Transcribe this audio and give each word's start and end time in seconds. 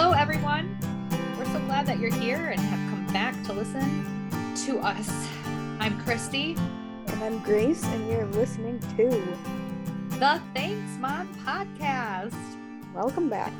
Hello, 0.00 0.12
everyone. 0.12 0.78
We're 1.36 1.44
so 1.46 1.58
glad 1.66 1.84
that 1.86 1.98
you're 1.98 2.14
here 2.14 2.50
and 2.50 2.60
have 2.60 2.88
come 2.88 3.12
back 3.12 3.34
to 3.46 3.52
listen 3.52 4.30
to 4.64 4.78
us. 4.78 5.28
I'm 5.80 6.00
Christy, 6.04 6.54
And 7.08 7.24
I'm 7.24 7.40
Grace, 7.40 7.82
and 7.82 8.08
you're 8.08 8.26
listening 8.26 8.78
to 8.96 9.08
the 10.20 10.40
Thanks 10.54 10.96
Mom 11.00 11.34
podcast. 11.44 12.32
Welcome 12.94 13.28
Back. 13.28 13.52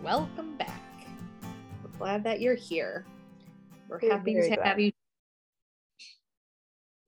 Welcome 0.00 0.56
back. 0.58 0.80
We're 1.82 1.98
glad 1.98 2.22
that 2.22 2.40
you're 2.40 2.54
here. 2.54 3.04
We're 3.88 3.98
We're 4.00 4.12
happy 4.12 4.34
to 4.34 4.62
have 4.62 4.78
you. 4.78 4.92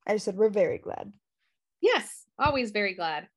I 0.09 0.17
said 0.17 0.35
we're 0.35 0.51
very 0.51 0.79
glad. 0.79 1.13
Yes, 1.81 2.27
always 2.37 2.73
very 2.73 2.95
glad. 2.95 3.29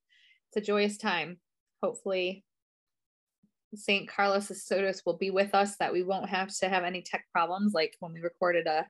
It's 0.50 0.58
a 0.58 0.66
joyous 0.66 0.98
time. 0.98 1.38
Hopefully, 1.84 2.44
St. 3.76 4.08
Carlos 4.08 4.50
Acutis 4.50 5.02
will 5.06 5.18
be 5.18 5.32
with 5.32 5.54
us, 5.56 5.78
that 5.78 5.94
we 5.94 6.04
won't 6.04 6.30
have 6.30 6.50
to 6.58 6.70
have 6.70 6.84
any 6.84 7.02
tech 7.02 7.26
problems 7.32 7.74
like 7.74 7.96
when 8.00 8.14
we 8.14 8.20
recorded 8.20 8.68
a 8.68 8.88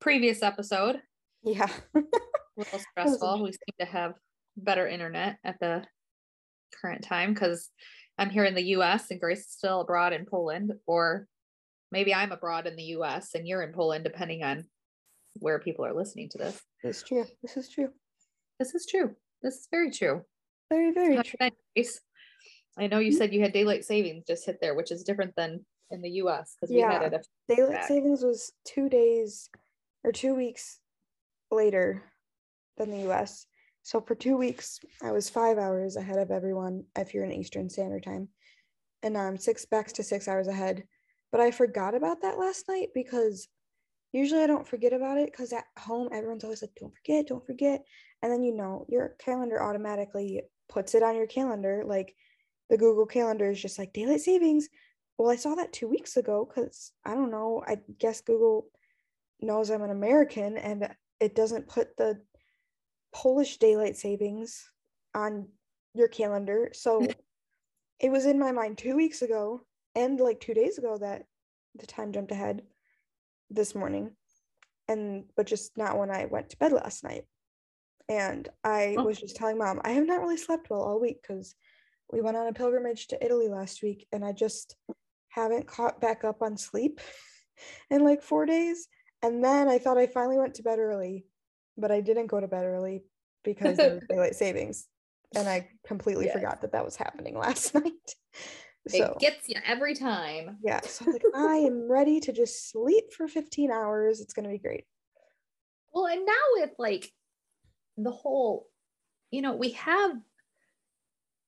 previous 0.00 0.42
episode. 0.42 1.00
Yeah. 1.42 1.70
a 1.94 2.02
little 2.56 2.78
stressful. 2.90 3.42
We 3.42 3.52
seem 3.52 3.74
to 3.80 3.86
have 3.86 4.14
better 4.56 4.86
internet 4.86 5.38
at 5.44 5.58
the 5.60 5.84
current 6.80 7.02
time 7.02 7.32
because 7.32 7.70
I'm 8.18 8.30
here 8.30 8.44
in 8.44 8.54
the 8.54 8.76
US 8.76 9.10
and 9.10 9.20
Grace 9.20 9.40
is 9.40 9.50
still 9.50 9.80
abroad 9.80 10.12
in 10.12 10.26
Poland, 10.26 10.72
or 10.86 11.26
maybe 11.90 12.14
I'm 12.14 12.32
abroad 12.32 12.66
in 12.66 12.76
the 12.76 12.96
US 12.96 13.34
and 13.34 13.46
you're 13.46 13.62
in 13.62 13.72
Poland, 13.72 14.04
depending 14.04 14.42
on 14.42 14.64
where 15.34 15.58
people 15.58 15.84
are 15.84 15.94
listening 15.94 16.28
to 16.30 16.38
this. 16.38 16.60
this 16.82 16.98
is 16.98 17.02
true. 17.04 17.24
This 17.42 17.56
is 17.56 17.68
true. 17.70 17.88
This 18.58 18.74
is 18.74 18.86
true. 18.86 19.14
This 19.42 19.54
is 19.54 19.68
very 19.70 19.90
true. 19.90 20.22
Very, 20.70 20.92
very 20.92 21.16
How 21.16 21.22
true. 21.22 21.50
Grace? 21.74 22.00
I 22.76 22.86
know 22.86 22.98
you 22.98 23.12
Mhm. 23.12 23.16
said 23.16 23.34
you 23.34 23.40
had 23.40 23.52
daylight 23.52 23.84
savings 23.84 24.24
just 24.26 24.46
hit 24.46 24.60
there, 24.60 24.74
which 24.74 24.90
is 24.90 25.04
different 25.04 25.34
than 25.36 25.64
in 25.90 26.00
the 26.00 26.10
US 26.22 26.54
because 26.54 26.72
we 26.74 26.80
had 26.80 27.02
Yeah. 27.02 27.06
it. 27.08 27.14
A, 27.14 27.54
Daylight 27.54 27.72
back. 27.80 27.88
savings 27.88 28.22
was 28.22 28.52
two 28.64 28.88
days 28.88 29.50
or 30.04 30.12
two 30.12 30.34
weeks 30.34 30.80
later 31.50 32.02
than 32.76 32.90
the 32.90 33.10
US. 33.10 33.46
So 33.82 34.00
for 34.00 34.14
two 34.14 34.36
weeks, 34.36 34.80
I 35.02 35.10
was 35.10 35.28
five 35.28 35.58
hours 35.58 35.96
ahead 35.96 36.18
of 36.18 36.30
everyone 36.30 36.86
if 36.96 37.12
you're 37.12 37.24
in 37.24 37.32
Eastern 37.32 37.68
Standard 37.68 38.04
Time. 38.04 38.28
And 39.02 39.14
now 39.14 39.22
I'm 39.26 39.36
six 39.36 39.66
back 39.66 39.88
to 39.88 40.02
six 40.02 40.28
hours 40.28 40.46
ahead. 40.46 40.86
But 41.30 41.40
I 41.40 41.50
forgot 41.50 41.94
about 41.94 42.22
that 42.22 42.38
last 42.38 42.68
night 42.68 42.90
because 42.94 43.48
usually 44.12 44.42
I 44.42 44.46
don't 44.46 44.66
forget 44.66 44.92
about 44.92 45.18
it 45.18 45.30
because 45.30 45.52
at 45.52 45.64
home 45.78 46.08
everyone's 46.12 46.44
always 46.44 46.62
like, 46.62 46.74
don't 46.76 46.94
forget, 46.94 47.26
don't 47.26 47.44
forget. 47.44 47.84
And 48.22 48.32
then 48.32 48.42
you 48.44 48.54
know 48.54 48.86
your 48.88 49.10
calendar 49.18 49.60
automatically 49.62 50.42
puts 50.68 50.94
it 50.94 51.02
on 51.02 51.16
your 51.16 51.26
calendar. 51.26 51.82
Like 51.84 52.14
the 52.72 52.78
Google 52.78 53.04
Calendar 53.04 53.50
is 53.50 53.60
just 53.60 53.78
like 53.78 53.92
daylight 53.92 54.22
savings. 54.22 54.70
Well, 55.18 55.30
I 55.30 55.36
saw 55.36 55.54
that 55.56 55.74
two 55.74 55.86
weeks 55.88 56.16
ago 56.16 56.48
because 56.48 56.92
I 57.04 57.14
don't 57.14 57.30
know. 57.30 57.62
I 57.66 57.76
guess 57.98 58.22
Google 58.22 58.68
knows 59.42 59.70
I'm 59.70 59.82
an 59.82 59.90
American 59.90 60.56
and 60.56 60.88
it 61.20 61.34
doesn't 61.34 61.68
put 61.68 61.94
the 61.98 62.22
Polish 63.14 63.58
daylight 63.58 63.98
savings 63.98 64.72
on 65.14 65.48
your 65.92 66.08
calendar. 66.08 66.70
So 66.72 67.08
it 68.00 68.10
was 68.10 68.24
in 68.24 68.38
my 68.38 68.52
mind 68.52 68.78
two 68.78 68.96
weeks 68.96 69.20
ago 69.20 69.66
and 69.94 70.18
like 70.18 70.40
two 70.40 70.54
days 70.54 70.78
ago 70.78 70.96
that 70.96 71.24
the 71.74 71.86
time 71.86 72.10
jumped 72.10 72.32
ahead 72.32 72.62
this 73.50 73.74
morning. 73.74 74.12
And 74.88 75.24
but 75.36 75.46
just 75.46 75.76
not 75.76 75.98
when 75.98 76.10
I 76.10 76.24
went 76.24 76.48
to 76.48 76.56
bed 76.56 76.72
last 76.72 77.04
night. 77.04 77.26
And 78.08 78.48
I 78.64 78.96
Oh. 78.96 79.04
was 79.04 79.20
just 79.20 79.36
telling 79.36 79.58
mom, 79.58 79.82
I 79.84 79.90
have 79.90 80.06
not 80.06 80.22
really 80.22 80.38
slept 80.38 80.70
well 80.70 80.80
all 80.80 80.98
week 80.98 81.18
because 81.20 81.54
we 82.12 82.20
went 82.20 82.36
on 82.36 82.46
a 82.46 82.52
pilgrimage 82.52 83.08
to 83.08 83.24
Italy 83.24 83.48
last 83.48 83.82
week 83.82 84.06
and 84.12 84.24
I 84.24 84.32
just 84.32 84.76
haven't 85.28 85.66
caught 85.66 86.00
back 86.00 86.24
up 86.24 86.42
on 86.42 86.56
sleep 86.58 87.00
in 87.90 88.04
like 88.04 88.22
four 88.22 88.44
days. 88.46 88.86
And 89.22 89.42
then 89.42 89.68
I 89.68 89.78
thought 89.78 89.98
I 89.98 90.06
finally 90.06 90.38
went 90.38 90.54
to 90.56 90.62
bed 90.62 90.78
early, 90.78 91.24
but 91.78 91.90
I 91.90 92.00
didn't 92.00 92.26
go 92.26 92.38
to 92.38 92.48
bed 92.48 92.64
early 92.64 93.04
because 93.44 93.78
of 93.78 94.06
daylight 94.08 94.34
savings. 94.34 94.88
And 95.34 95.48
I 95.48 95.68
completely 95.86 96.26
Yes. 96.26 96.34
forgot 96.34 96.60
that 96.60 96.72
that 96.72 96.84
was 96.84 96.96
happening 96.96 97.38
last 97.38 97.74
night. 97.74 98.14
So 98.88 98.98
it 98.98 99.18
gets 99.20 99.48
you 99.48 99.56
every 99.64 99.94
time. 99.94 100.58
yeah, 100.62 100.80
so 100.82 101.04
I 101.04 101.12
was 101.12 101.14
like, 101.22 101.34
I 101.34 101.56
am 101.58 101.90
ready 101.90 102.20
to 102.20 102.32
just 102.32 102.70
sleep 102.70 103.12
for 103.16 103.28
15 103.28 103.70
hours. 103.70 104.20
It's 104.20 104.34
gonna 104.34 104.50
be 104.50 104.58
great. 104.58 104.84
Well, 105.92 106.06
and 106.06 106.26
now 106.26 106.32
with 106.56 106.72
like 106.78 107.10
the 107.96 108.10
whole, 108.10 108.68
you 109.30 109.40
know, 109.40 109.54
we 109.54 109.70
have 109.70 110.16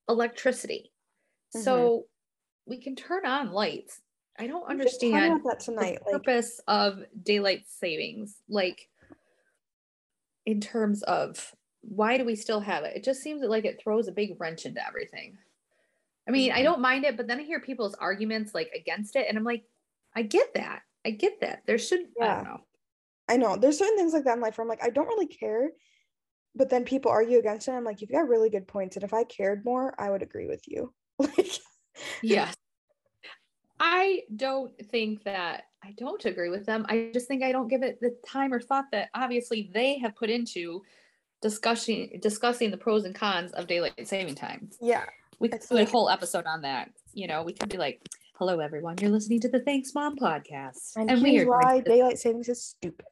electricity. 0.08 0.92
Mhm. 1.54 1.88
So 1.90 2.08
we 2.66 2.80
can 2.80 2.96
turn 2.96 3.26
on 3.26 3.52
lights. 3.52 4.02
I 4.38 4.46
don't 4.46 4.68
We 4.68 4.74
were 4.74 4.80
just 4.80 5.00
talking 5.00 5.30
understand 5.30 5.42
that 5.44 5.60
the. 5.78 5.98
Like 6.06 6.24
purpose 6.26 6.60
of 6.68 7.04
daylight 7.22 7.68
savings. 7.68 8.42
Like 8.48 8.88
in 10.46 10.60
terms 10.60 11.02
of 11.04 11.54
why 11.82 12.16
do 12.16 12.24
we 12.24 12.34
still 12.34 12.60
have 12.60 12.84
it? 12.84 12.96
It 12.96 13.04
just 13.04 13.22
seems 13.22 13.42
like 13.42 13.64
it 13.64 13.80
throws 13.82 14.08
a 14.08 14.12
big 14.12 14.38
wrench 14.40 14.64
into 14.66 14.86
everything. 14.86 15.38
I 16.28 16.32
mean, 16.32 16.52
I 16.52 16.62
Mhm. 16.62 16.64
don't 16.64 16.80
mind 16.82 17.04
it, 17.04 17.16
but 17.16 17.28
then 17.28 17.40
I 17.40 17.44
hear 17.44 17.60
people's 17.60 17.94
arguments 17.96 18.54
like 18.54 18.70
against 18.74 19.16
it, 19.16 19.26
and 19.28 19.38
I'm 19.38 19.44
like, 19.44 19.66
I 20.16 20.22
get 20.22 20.54
that. 20.54 20.82
I 21.04 21.10
get 21.12 21.40
that. 21.40 21.64
There 21.66 21.78
should 21.78 22.08
I 22.20 22.28
Yeah. 22.28 22.28
don't 22.28 22.44
know. 22.44 22.66
I 23.28 23.36
know 23.38 23.56
there's 23.56 23.78
certain 23.78 23.96
things 23.98 24.14
like 24.14 24.24
that 24.24 24.36
in 24.36 24.42
life 24.42 24.58
where 24.58 24.64
I'm 24.64 24.68
like, 24.68 24.84
I 24.84 24.90
don't 24.90 25.08
really 25.08 25.28
care. 25.28 25.70
But 26.56 26.70
then 26.70 26.84
people 26.84 27.10
argue 27.10 27.38
against 27.38 27.68
it. 27.68 27.72
I'm 27.72 27.84
like, 27.84 28.00
you've 28.00 28.10
got 28.10 28.28
really 28.28 28.50
good 28.50 28.68
points. 28.68 28.96
And 28.96 29.04
if 29.04 29.12
I 29.12 29.24
cared 29.24 29.64
more, 29.64 29.94
I 29.98 30.10
would 30.10 30.22
agree 30.22 30.46
with 30.46 30.62
you. 30.66 30.92
Like 31.18 31.60
Yes. 32.22 32.54
I 33.78 34.22
don't 34.34 34.72
think 34.90 35.24
that 35.24 35.64
I 35.84 35.94
don't 35.96 36.24
agree 36.24 36.48
with 36.48 36.64
them. 36.66 36.86
I 36.88 37.10
just 37.12 37.28
think 37.28 37.42
I 37.42 37.52
don't 37.52 37.68
give 37.68 37.82
it 37.82 38.00
the 38.00 38.16
time 38.26 38.52
or 38.52 38.60
thought 38.60 38.86
that 38.92 39.10
obviously 39.14 39.70
they 39.72 39.98
have 39.98 40.16
put 40.16 40.30
into 40.30 40.82
discussing 41.42 42.18
discussing 42.22 42.70
the 42.70 42.76
pros 42.76 43.04
and 43.04 43.14
cons 43.14 43.52
of 43.52 43.66
daylight 43.66 44.08
saving 44.08 44.34
time. 44.34 44.70
yeah. 44.80 45.04
We 45.40 45.48
could 45.48 45.62
do 45.68 45.76
a 45.76 45.84
whole 45.84 46.08
episode 46.08 46.46
on 46.46 46.62
that. 46.62 46.90
You 47.12 47.26
know, 47.26 47.42
we 47.42 47.52
could 47.52 47.68
be 47.68 47.76
like, 47.76 48.00
"Hello, 48.46 48.60
everyone. 48.60 48.98
You're 48.98 49.10
listening 49.10 49.40
to 49.40 49.48
the 49.48 49.60
Thanks 49.60 49.94
Mom 49.94 50.16
podcast," 50.16 50.96
And, 50.96 51.22
we 51.22 51.38
are 51.38 51.46
why 51.48 51.80
daylight 51.80 52.18
savings 52.18 52.46
is 52.50 52.62
stupid. 52.62 53.06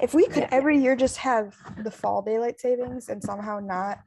If 0.00 0.14
we 0.14 0.24
could 0.26 0.44
Yeah. 0.44 0.48
every 0.52 0.78
year 0.78 0.96
just 0.96 1.18
have 1.18 1.54
the 1.84 1.90
fall 1.90 2.22
daylight 2.22 2.58
savings 2.58 3.10
and 3.10 3.22
somehow 3.22 3.58
not 3.60 3.98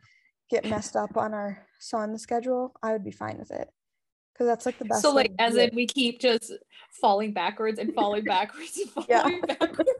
get 0.49 0.65
messed 0.65 0.95
up 0.95 1.15
on 1.15 1.31
our 1.35 1.67
sun 1.77 2.17
schedule, 2.17 2.75
I 2.81 2.91
would 2.91 3.03
be 3.03 3.11
fine 3.11 3.37
with 3.37 3.51
it. 3.51 3.69
Because 4.33 4.47
that's 4.47 4.65
like 4.65 4.79
the 4.79 4.85
best. 4.85 5.03
so 5.03 5.13
like 5.13 5.31
as 5.37 5.55
in 5.57 5.69
we 5.75 5.85
keep 5.85 6.19
just 6.19 6.51
falling 6.89 7.33
backwards 7.33 7.77
and 7.77 7.93
falling 7.93 8.23
backwards 8.23 8.75
and 8.79 8.89
Yeah. 9.07 9.21
falling 9.21 9.41
backwards. 9.41 9.91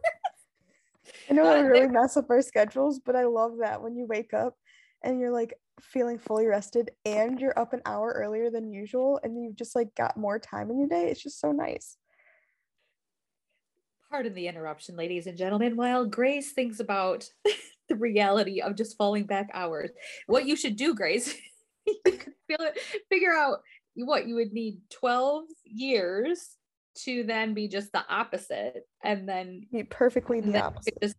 I 1.30 1.34
know 1.34 1.44
that 1.44 1.62
would 1.62 1.70
really 1.70 1.88
mess 1.88 2.18
up 2.18 2.32
our 2.32 2.42
schedules, 2.42 2.98
but 2.98 3.16
I 3.16 3.26
love 3.26 3.58
that 3.60 3.84
when 3.84 3.96
you 3.96 4.08
wake 4.08 4.34
up 4.34 4.58
and 5.04 5.20
you're 5.20 5.30
like 5.32 5.54
feeling 5.82 6.18
fully 6.18 6.48
rested 6.48 6.92
and 7.06 7.40
you're 7.40 7.58
up 7.58 7.74
an 7.74 7.82
hour 7.86 8.14
earlier 8.16 8.50
than 8.50 8.72
usual 8.72 9.20
and 9.24 9.42
you've 9.42 9.56
just 9.56 9.76
like 9.76 9.94
got 9.96 10.18
more 10.18 10.40
time 10.40 10.70
in 10.70 10.80
your 10.80 10.88
day. 10.88 11.10
It's 11.10 11.22
just 11.22 11.40
so 11.40 11.52
nice. 11.52 11.98
Pardon 14.10 14.34
the 14.34 14.48
interruption, 14.48 14.96
ladies 14.96 15.26
and 15.26 15.38
gentlemen. 15.38 15.76
While 15.76 16.06
Grace 16.06 16.54
thinks 16.54 16.80
about 16.80 17.28
the 17.90 17.96
reality 17.96 18.62
of 18.62 18.76
just 18.76 18.98
falling 18.98 19.26
back 19.26 19.50
hours, 19.54 19.90
what 20.28 20.46
you 20.46 20.56
should 20.56 20.76
do, 20.76 20.94
Grace, 20.94 21.34
you 21.88 21.96
could 22.06 22.34
feel 22.48 22.60
it, 22.60 22.80
figure 23.10 23.34
out 23.34 23.60
what 23.96 24.28
you 24.28 24.36
would 24.36 24.54
need 24.54 24.78
12 24.92 25.46
years 25.66 26.50
to 26.96 27.24
then 27.24 27.56
be 27.56 27.68
just 27.68 27.92
the 27.92 28.04
opposite. 28.08 28.84
And 29.04 29.28
then, 29.28 29.66
Be 29.72 29.84
perfectly 29.84 30.42
the 30.42 30.64
opposite. 30.64 30.98
just 31.02 31.16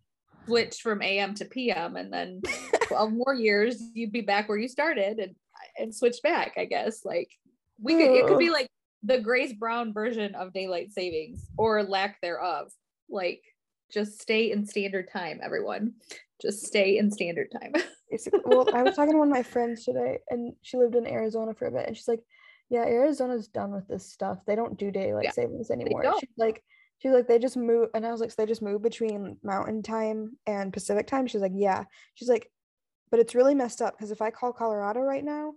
switch 0.47 0.81
from 0.83 1.03
AM 1.03 1.35
to 1.35 1.45
PM. 1.45 1.97
And 1.97 2.13
then 2.13 2.43
12 2.89 3.13
more 3.13 3.35
years, 3.35 3.83
you'd 3.95 4.13
be 4.13 4.21
back 4.21 4.49
where 4.49 4.59
you 4.59 4.69
started 4.69 5.19
and, 5.19 5.35
and 5.79 5.95
switch 5.95 6.17
back, 6.23 6.55
I 6.57 6.65
guess. 6.65 7.05
Like, 7.05 7.31
we 7.81 7.95
could, 7.95 8.11
it 8.11 8.27
could 8.27 8.39
be 8.39 8.51
like 8.51 8.69
the 9.03 9.21
Grace 9.21 9.53
Brown 9.53 9.93
version 9.93 10.35
of 10.35 10.53
daylight 10.53 10.93
savings 10.93 11.49
or 11.57 11.83
lack 11.83 12.21
thereof. 12.21 12.73
Like, 13.09 13.43
just 13.93 14.21
stay 14.21 14.51
in 14.51 14.67
standard 14.67 15.11
time, 15.11 15.41
everyone. 15.43 15.95
Just 16.41 16.67
stay 16.67 16.99
in 16.99 17.11
standard 17.11 17.49
time. 17.53 17.73
Basically, 18.11 18.41
well, 18.45 18.69
I 18.75 18.83
was 18.83 18.97
talking 18.97 19.13
to 19.13 19.19
one 19.19 19.29
of 19.29 19.35
my 19.35 19.43
friends 19.43 19.85
today, 19.85 20.19
and 20.31 20.53
she 20.63 20.77
lived 20.77 20.95
in 20.95 21.07
Arizona 21.07 21.55
for 21.55 21.67
a 21.67 21.71
bit, 21.71 21.87
and 21.87 21.97
she's 21.97 22.09
like, 22.09 22.21
"Yeah, 22.71 22.83
Arizona's 22.83 23.49
done 23.49 23.73
with 23.73 23.89
this 23.89 24.13
stuff. 24.13 24.39
They 24.47 24.55
don't 24.55 24.79
do 24.79 24.91
daylight 24.91 25.25
Yeah, 25.25 25.31
savings 25.33 25.71
anymore." 25.71 26.15
She's 26.21 26.29
like, 26.37 26.63
"She's 27.05 27.13
like, 27.13 27.29
they 27.29 27.39
just 27.39 27.59
move," 27.59 27.91
and 27.95 28.07
I 28.07 28.11
was 28.11 28.21
like, 28.23 28.31
"So 28.31 28.37
they 28.39 28.47
just 28.47 28.63
move 28.63 28.81
between 28.81 29.37
Mountain 29.43 29.83
Time 29.83 30.39
and 30.47 30.73
Pacific 30.73 31.07
Time?" 31.07 31.27
She's 31.27 31.43
like, 31.43 31.53
"Yeah." 31.55 31.85
She's 32.15 32.31
like, 32.31 32.51
"But 33.11 33.21
it's 33.21 33.35
really 33.35 33.55
messed 33.55 33.83
up 33.83 33.95
because 33.95 34.11
if 34.11 34.23
I 34.23 34.31
call 34.31 34.55
Colorado 34.55 35.01
right 35.01 35.23
now, 35.23 35.53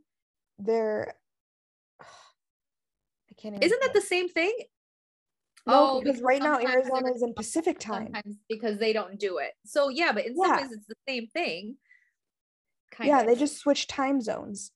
they're 0.59 1.15
I 2.01 3.33
can't 3.38 3.55
even. 3.55 3.63
Isn't 3.63 3.81
that 3.81 3.94
the 3.94 4.01
same 4.01 4.27
thing? 4.27 4.53
no? 5.65 5.73
Oh, 5.73 5.99
because 5.99 6.17
because 6.17 6.21
right 6.21 6.41
now 6.41 6.59
Arizona 6.59 7.13
is 7.13 7.23
in 7.23 7.33
Pacific 7.33 7.79
Time. 7.79 8.13
Because 8.50 8.77
they 8.77 8.91
don't 8.91 9.17
do 9.17 9.38
it. 9.38 9.53
So 9.65 9.88
yeah, 9.88 10.11
but 10.11 10.25
in 10.25 10.35
some 10.35 10.51
ways 10.51 10.71
it's 10.73 10.88
the 10.88 10.95
same 11.07 11.27
thing. 11.27 11.77
Kind 12.91 13.07
yeah, 13.07 13.21
of. 13.21 13.27
they 13.27 13.35
just 13.35 13.57
switch 13.57 13.88
time 13.88 14.19
zones. 14.19 14.71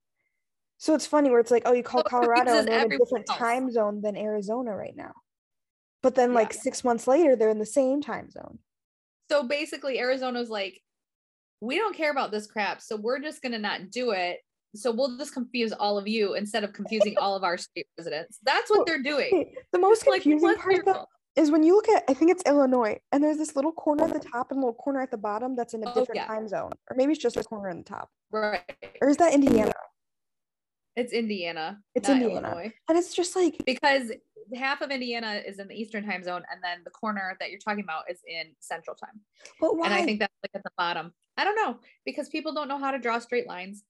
So 0.77 0.95
it's 0.95 1.05
funny 1.05 1.29
where 1.29 1.39
it's 1.39 1.51
like, 1.51 1.63
oh, 1.65 1.73
you 1.73 1.83
call 1.83 2.01
So 2.01 2.09
Colorado 2.09 2.57
and 2.57 2.67
they're 2.67 2.85
in 2.85 2.91
a 2.93 2.97
different 2.97 3.29
else. 3.29 3.37
time 3.37 3.71
zone 3.71 4.01
than 4.01 4.17
Arizona 4.17 4.75
right 4.75 4.95
now. 4.95 5.11
But 6.01 6.15
then 6.15 6.29
Yeah. 6.31 6.35
like 6.35 6.53
six 6.53 6.83
months 6.83 7.07
later, 7.07 7.35
they're 7.35 7.49
in 7.49 7.59
the 7.59 7.65
same 7.65 8.01
time 8.01 8.29
zone. 8.29 8.59
So 9.29 9.43
basically, 9.43 9.99
Arizona's 9.99 10.49
like, 10.49 10.81
we 11.61 11.77
don't 11.77 11.95
care 11.95 12.11
about 12.11 12.31
this 12.31 12.47
crap, 12.47 12.81
so 12.81 12.95
we're 12.95 13.19
just 13.19 13.41
gonna 13.41 13.59
not 13.59 13.91
do 13.91 14.11
it. 14.11 14.39
So 14.75 14.91
we'll 14.91 15.17
just 15.17 15.33
confuse 15.33 15.73
all 15.73 15.97
of 15.97 16.07
you 16.07 16.33
instead 16.33 16.63
of 16.63 16.73
confusing 16.73 17.17
all 17.17 17.35
of 17.35 17.43
our 17.43 17.57
state 17.57 17.87
residents. 17.97 18.39
That's 18.41 18.69
what 18.69 18.87
they're 18.87 19.01
doing. 19.03 19.53
The 19.71 19.79
most 19.79 20.07
Like, 20.07 20.23
confusing 20.23 20.47
what's 20.49 20.61
part 20.61 20.71
your 20.73 20.79
of 20.81 20.85
that 20.87 20.95
fault? 20.95 21.09
is 21.35 21.51
when 21.51 21.61
you 21.61 21.75
look 21.75 21.87
at, 21.89 22.03
I 22.09 22.13
think 22.13 22.31
it's 22.31 22.41
Illinois, 22.45 22.97
and 23.11 23.23
there's 23.23 23.37
this 23.37 23.55
little 23.55 23.73
corner 23.73 24.05
at 24.05 24.13
the 24.13 24.19
top 24.19 24.51
and 24.51 24.59
little 24.59 24.73
corner 24.73 25.01
at 25.01 25.11
the 25.11 25.17
bottom 25.17 25.55
that's 25.55 25.73
in 25.73 25.83
a 25.83 25.89
Oh, 25.89 25.93
different 25.93 26.15
yeah. 26.21 26.25
time 26.27 26.47
zone. 26.47 26.71
Or 26.89 26.95
maybe 26.95 27.11
it's 27.13 27.21
just 27.21 27.37
a 27.37 27.43
corner 27.43 27.69
in 27.69 27.77
the 27.79 27.83
top. 27.83 28.09
Right. 28.31 28.63
Or 29.01 29.09
is 29.09 29.17
that 29.17 29.33
Indiana? 29.33 29.73
It's 30.95 31.13
Indiana. 31.13 31.79
It's 31.95 32.09
Indiana. 32.09 32.49
Illinois. 32.49 32.73
And 32.89 32.97
it's 32.97 33.13
just 33.13 33.35
like, 33.35 33.61
Because 33.65 34.11
half 34.53 34.81
of 34.81 34.91
Indiana 34.91 35.41
is 35.45 35.59
in 35.59 35.67
the 35.67 35.75
Eastern 35.75 36.05
time 36.05 36.23
zone, 36.23 36.43
and 36.51 36.61
then 36.63 36.79
the 36.83 36.89
corner 36.91 37.37
that 37.39 37.49
you're 37.49 37.59
talking 37.59 37.83
about 37.83 38.03
is 38.09 38.19
in 38.27 38.51
Central 38.59 38.95
time. 38.95 39.21
but 39.59 39.77
why? 39.77 39.85
And 39.85 39.93
I 39.93 40.03
think 40.03 40.19
that's 40.19 40.33
like 40.43 40.51
at 40.55 40.63
the 40.63 40.71
bottom. 40.77 41.13
I 41.37 41.43
don't 41.43 41.55
know 41.55 41.79
because 42.05 42.29
people 42.29 42.53
don't 42.53 42.67
know 42.67 42.77
how 42.77 42.91
to 42.91 42.99
draw 42.99 43.19
straight 43.19 43.47
lines, 43.47 43.83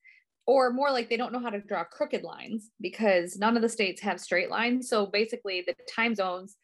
or 0.45 0.71
more 0.71 0.91
like 0.91 1.09
they 1.09 1.17
don't 1.17 1.33
know 1.33 1.39
how 1.39 1.49
to 1.49 1.59
draw 1.59 1.83
crooked 1.83 2.23
lines 2.23 2.69
because 2.79 3.37
none 3.37 3.55
of 3.55 3.61
the 3.61 3.69
states 3.69 4.01
have 4.01 4.19
straight 4.19 4.49
lines. 4.49 4.89
So 4.89 5.07
basically, 5.07 5.63
the 5.65 5.75
time 5.93 6.13
zones, 6.13 6.57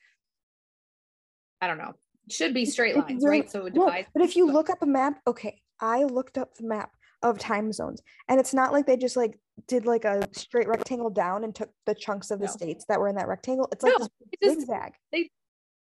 I 1.61 1.67
don't 1.67 1.77
know, 1.77 1.93
should 2.29 2.53
be 2.53 2.65
straight 2.65 2.95
lines, 2.95 3.23
right? 3.25 3.49
So 3.49 3.65
it 3.65 3.73
divides. 3.73 4.07
but 4.13 4.23
if 4.23 4.35
you 4.35 4.51
look 4.51 4.69
up 4.69 4.81
a 4.81 4.87
map, 4.87 5.19
okay, 5.25 5.61
I 5.79 6.03
looked 6.03 6.37
up 6.37 6.55
the 6.55 6.67
map 6.67 6.91
of 7.23 7.39
time 7.39 7.71
zones, 7.71 8.01
and 8.29 8.39
it's 8.39 8.53
not 8.53 8.71
like 8.71 8.85
they 8.85 8.97
just 8.97 9.17
like 9.17 9.39
did 9.67 9.85
like 9.85 10.05
a 10.05 10.27
straight 10.33 10.67
rectangle 10.67 11.09
down 11.09 11.43
and 11.43 11.53
took 11.55 11.69
the 11.85 11.95
chunks 11.95 12.29
of 12.31 12.39
the 12.39 12.45
No. 12.45 12.51
states 12.51 12.85
that 12.89 12.99
were 12.99 13.07
in 13.07 13.15
that 13.15 13.27
rectangle. 13.27 13.67
It's 13.71 13.83
like 13.83 13.93
No, 13.97 14.05
this 14.05 14.09
it 14.31 14.39
just- 14.43 14.59
zigzag. 14.61 14.93
They 15.11 15.31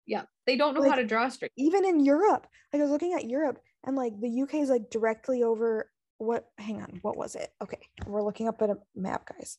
yeah, 0.07 0.23
they 0.45 0.55
don't 0.55 0.75
know 0.75 0.87
how 0.87 0.95
to 0.95 1.05
draw 1.05 1.27
straight. 1.29 1.51
Even 1.57 1.83
in 1.83 1.99
Europe, 1.99 2.47
like 2.71 2.79
I 2.79 2.83
was 2.83 2.91
looking 2.91 3.13
at 3.13 3.25
Europe, 3.25 3.59
and 3.83 3.95
like 3.95 4.19
the 4.19 4.29
UK 4.43 4.55
is 4.55 4.69
like 4.69 4.89
directly 4.89 5.43
over. 5.43 5.91
What? 6.17 6.47
Hang 6.57 6.81
on, 6.81 6.99
what 7.01 7.17
was 7.17 7.35
it? 7.35 7.49
Okay, 7.61 7.79
we're 8.05 8.23
looking 8.23 8.47
up 8.47 8.61
at 8.61 8.69
a 8.69 8.77
map, 8.95 9.27
guys. 9.27 9.57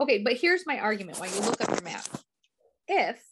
Okay, 0.00 0.18
but 0.22 0.34
here's 0.34 0.66
my 0.66 0.78
argument 0.78 1.18
when 1.18 1.30
you 1.30 1.40
look 1.40 1.60
up 1.60 1.70
your 1.70 1.82
map. 1.82 2.06
If 2.88 3.22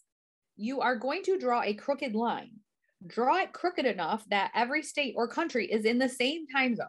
you 0.55 0.81
are 0.81 0.95
going 0.95 1.23
to 1.23 1.37
draw 1.39 1.61
a 1.63 1.73
crooked 1.73 2.13
line, 2.15 2.59
draw 3.05 3.37
it 3.37 3.53
crooked 3.53 3.85
enough 3.85 4.23
that 4.29 4.51
every 4.53 4.83
state 4.83 5.13
or 5.17 5.27
country 5.27 5.65
is 5.71 5.85
in 5.85 5.97
the 5.97 6.09
same 6.09 6.45
time 6.47 6.75
zone. 6.75 6.87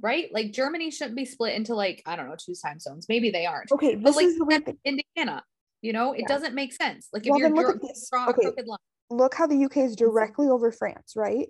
Right? 0.00 0.32
Like 0.32 0.52
Germany 0.52 0.90
shouldn't 0.90 1.16
be 1.16 1.24
split 1.24 1.54
into 1.54 1.74
like, 1.74 2.02
I 2.06 2.16
don't 2.16 2.28
know, 2.28 2.36
two 2.36 2.54
time 2.54 2.80
zones. 2.80 3.06
Maybe 3.08 3.30
they 3.30 3.46
aren't. 3.46 3.70
Okay, 3.72 3.94
But 3.94 4.04
this 4.04 4.16
like 4.16 4.26
is 4.26 4.38
the 4.38 4.44
weird 4.44 4.64
thing. 4.64 4.78
Indiana, 4.84 5.44
you 5.82 5.92
know, 5.92 6.12
it 6.12 6.20
Yeah. 6.20 6.28
doesn't 6.28 6.54
make 6.54 6.72
sense. 6.72 7.08
Like 7.12 7.24
if 7.26 7.30
Well, 7.30 7.38
you're 7.38 7.50
look 7.50 7.76
at 7.76 7.82
this. 7.82 8.08
a 8.12 8.30
Okay. 8.30 8.42
crooked 8.42 8.66
line, 8.66 8.78
Look 9.10 9.34
how 9.34 9.46
the 9.46 9.56
UK 9.64 9.84
is 9.84 9.94
directly 9.94 10.48
over 10.48 10.72
France, 10.72 11.14
right? 11.16 11.48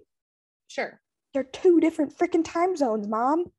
sure. 0.67 1.01
They're 1.35 1.45
two 1.45 1.81
different 1.81 2.17
freaking 2.17 2.45
time 2.45 2.77
zones, 2.77 3.07
mom. 3.09 3.53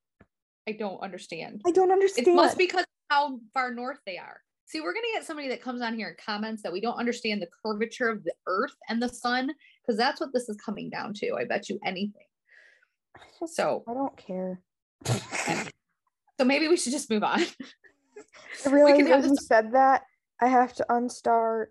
I 0.67 0.73
don't 0.73 0.99
understand. 1.01 1.61
I 1.65 1.71
don't 1.71 1.91
understand. 1.91 2.27
It 2.27 2.33
must 2.35 2.57
be 2.57 2.65
because 2.65 2.85
how 3.09 3.39
far 3.53 3.73
north 3.73 3.99
they 4.05 4.17
are. 4.17 4.41
See, 4.65 4.81
we're 4.81 4.93
gonna 4.93 5.07
get 5.13 5.23
somebody 5.23 5.47
that 5.49 5.61
comes 5.61 5.81
on 5.81 5.95
here 5.95 6.07
and 6.09 6.17
comments 6.17 6.63
that 6.63 6.71
we 6.73 6.81
don't 6.81 6.95
understand 6.95 7.41
the 7.41 7.49
curvature 7.63 8.09
of 8.09 8.23
the 8.23 8.33
earth 8.47 8.75
and 8.89 9.01
the 9.01 9.09
sun, 9.09 9.53
because 9.81 9.97
that's 9.97 10.19
what 10.19 10.33
this 10.33 10.49
is 10.49 10.57
coming 10.57 10.89
down 10.89 11.13
to. 11.15 11.35
I 11.35 11.45
bet 11.45 11.69
you 11.69 11.79
anything. 11.85 12.25
I 13.15 13.21
just- 13.39 13.55
So 13.55 13.83
I 13.87 13.93
don't 13.93 14.17
care. 14.17 14.61
so 16.39 16.45
maybe 16.45 16.67
we 16.67 16.77
should 16.77 16.91
just 16.91 17.09
move 17.09 17.23
on. 17.23 17.41
I 18.65 18.69
realized 18.69 19.07
have 19.07 19.25
as 19.25 19.31
you 19.31 19.35
said 19.35 19.73
that 19.73 20.03
I 20.41 20.47
have 20.47 20.73
to 20.75 20.85
unstar. 20.89 21.67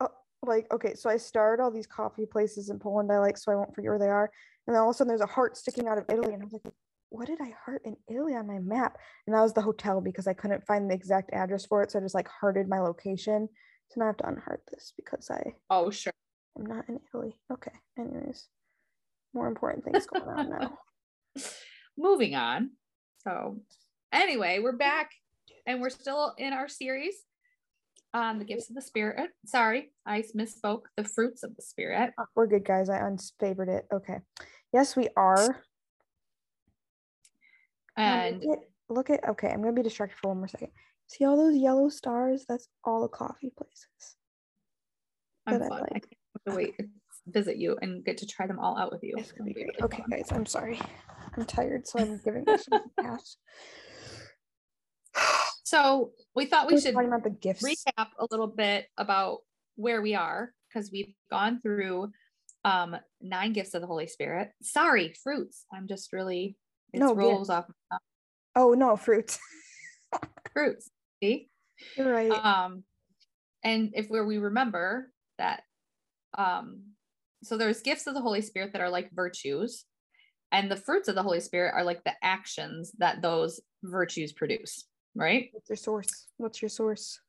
Uh, 0.00 0.08
like 0.42 0.72
okay, 0.72 0.94
so 0.94 1.10
I 1.10 1.16
starred 1.16 1.60
all 1.60 1.70
these 1.70 1.86
coffee 1.86 2.26
places 2.26 2.70
in 2.70 2.78
Poland 2.78 3.12
I 3.12 3.18
like, 3.18 3.36
so 3.36 3.52
I 3.52 3.56
won't 3.56 3.74
forget 3.74 3.90
where 3.90 3.98
they 3.98 4.08
are. 4.08 4.30
And 4.66 4.74
then 4.74 4.80
all 4.80 4.90
of 4.90 4.94
a 4.94 4.96
sudden, 4.96 5.08
there's 5.08 5.20
a 5.20 5.26
heart 5.26 5.56
sticking 5.56 5.86
out 5.86 5.98
of 5.98 6.04
Italy, 6.08 6.32
and 6.32 6.42
I 6.42 6.46
was 6.46 6.52
like, 6.52 6.72
"What 7.10 7.26
did 7.26 7.40
I 7.40 7.52
heart 7.64 7.82
in 7.84 7.96
Italy 8.08 8.34
on 8.34 8.46
my 8.46 8.58
map?" 8.58 8.98
And 9.26 9.34
that 9.34 9.42
was 9.42 9.52
the 9.52 9.60
hotel 9.60 10.00
because 10.00 10.26
I 10.26 10.32
couldn't 10.32 10.66
find 10.66 10.90
the 10.90 10.94
exact 10.94 11.30
address 11.32 11.66
for 11.66 11.82
it, 11.82 11.90
so 11.90 11.98
I 11.98 12.02
just 12.02 12.14
like 12.14 12.28
hearted 12.28 12.68
my 12.68 12.78
location. 12.80 13.48
So 13.88 14.00
now 14.00 14.04
I 14.04 14.08
have 14.08 14.16
to 14.18 14.28
unheart 14.28 14.60
this 14.70 14.92
because 14.96 15.30
I 15.30 15.54
Oh, 15.68 15.90
sure. 15.90 16.12
I'm 16.56 16.66
not 16.66 16.88
in 16.88 17.00
Italy. 17.08 17.36
Okay. 17.52 17.72
Anyways, 17.98 18.48
more 19.34 19.48
important 19.48 19.84
things 19.84 20.06
going 20.06 20.28
on 20.28 20.50
now. 20.50 20.78
Moving 22.00 22.34
on. 22.34 22.70
So 23.18 23.60
anyway, 24.10 24.60
we're 24.62 24.72
back 24.72 25.10
and 25.66 25.82
we're 25.82 25.90
still 25.90 26.34
in 26.38 26.54
our 26.54 26.66
series 26.66 27.14
on 28.14 28.38
the 28.38 28.44
gifts 28.46 28.70
of 28.70 28.74
the 28.74 28.80
spirit. 28.80 29.28
Sorry, 29.44 29.92
I 30.06 30.24
misspoke. 30.34 30.84
The 30.96 31.04
fruits 31.04 31.42
of 31.42 31.54
the 31.56 31.62
spirit. 31.62 32.12
Oh, 32.18 32.24
we're 32.34 32.46
good, 32.46 32.64
guys. 32.64 32.88
I 32.88 33.00
unfavored 33.00 33.68
it. 33.68 33.86
Okay. 33.92 34.16
Yes, 34.72 34.96
we 34.96 35.08
are. 35.14 35.62
And 37.98 38.42
look 38.42 38.58
at, 38.58 38.64
look 38.88 39.10
at 39.10 39.28
okay, 39.28 39.50
I'm 39.50 39.60
gonna 39.60 39.74
be 39.74 39.82
distracted 39.82 40.16
for 40.22 40.28
one 40.28 40.38
more 40.38 40.48
second. 40.48 40.70
See 41.06 41.26
all 41.26 41.36
those 41.36 41.54
yellow 41.54 41.90
stars? 41.90 42.46
That's 42.48 42.66
all 42.82 43.02
the 43.02 43.08
coffee 43.08 43.52
places. 43.54 44.16
I'm 45.46 45.62
I 45.62 45.68
fun. 45.68 45.82
I 45.94 45.98
can't 45.98 46.14
wait 46.46 46.46
to 46.46 46.56
wait 46.56 46.78
to 46.78 46.88
visit 47.26 47.56
you 47.58 47.76
and 47.82 48.04
get 48.04 48.18
to 48.18 48.26
try 48.26 48.46
them 48.46 48.58
all 48.58 48.78
out 48.78 48.90
with 48.92 49.02
you. 49.02 49.14
It's 49.18 49.32
gonna 49.32 49.48
be 49.48 49.54
great. 49.54 49.76
Okay, 49.80 49.98
fun. 50.02 50.10
guys, 50.10 50.32
I'm 50.32 50.46
sorry. 50.46 50.78
I'm 51.36 51.44
tired, 51.44 51.86
so 51.86 51.98
I'm 52.00 52.20
giving 52.24 52.44
this 52.44 52.66
a 52.72 52.80
pass. 53.02 53.36
So 55.64 56.10
we 56.34 56.46
thought 56.46 56.66
we 56.66 56.74
We're 56.74 56.80
should 56.80 56.94
talking 56.94 57.08
about 57.08 57.24
the 57.24 57.30
gifts. 57.30 57.62
recap 57.62 58.08
a 58.18 58.26
little 58.30 58.46
bit 58.48 58.86
about 58.96 59.38
where 59.76 60.02
we 60.02 60.14
are 60.14 60.52
because 60.68 60.90
we've 60.92 61.14
gone 61.30 61.60
through 61.62 62.10
um 62.64 62.96
nine 63.20 63.52
gifts 63.52 63.74
of 63.74 63.80
the 63.80 63.86
Holy 63.86 64.06
Spirit. 64.06 64.50
Sorry, 64.62 65.14
fruits. 65.22 65.64
I'm 65.72 65.86
just 65.88 66.12
really 66.12 66.56
it 66.92 66.98
No, 66.98 67.14
rolls 67.14 67.50
off. 67.50 67.66
Oh 68.56 68.74
no, 68.74 68.96
fruits. 68.96 69.38
fruits. 70.52 70.90
See? 71.22 71.48
You're 71.96 72.12
right. 72.12 72.30
Um 72.32 72.82
and 73.62 73.92
if 73.94 74.08
where 74.08 74.24
we 74.24 74.38
remember 74.38 75.10
that 75.38 75.62
um 76.36 76.82
so 77.42 77.56
there's 77.56 77.80
gifts 77.80 78.06
of 78.06 78.14
the 78.14 78.20
Holy 78.20 78.42
Spirit 78.42 78.72
that 78.72 78.82
are 78.82 78.90
like 78.90 79.10
virtues 79.12 79.84
and 80.52 80.70
the 80.70 80.76
fruits 80.76 81.08
of 81.08 81.14
the 81.14 81.22
Holy 81.22 81.40
Spirit 81.40 81.72
are 81.74 81.84
like 81.84 82.02
the 82.04 82.12
actions 82.22 82.92
that 82.98 83.22
those 83.22 83.60
virtues 83.82 84.32
produce, 84.32 84.84
right? 85.14 85.48
What's 85.52 85.70
your 85.70 85.76
source? 85.76 86.28
What's 86.36 86.60
your 86.60 86.68
source? 86.68 87.20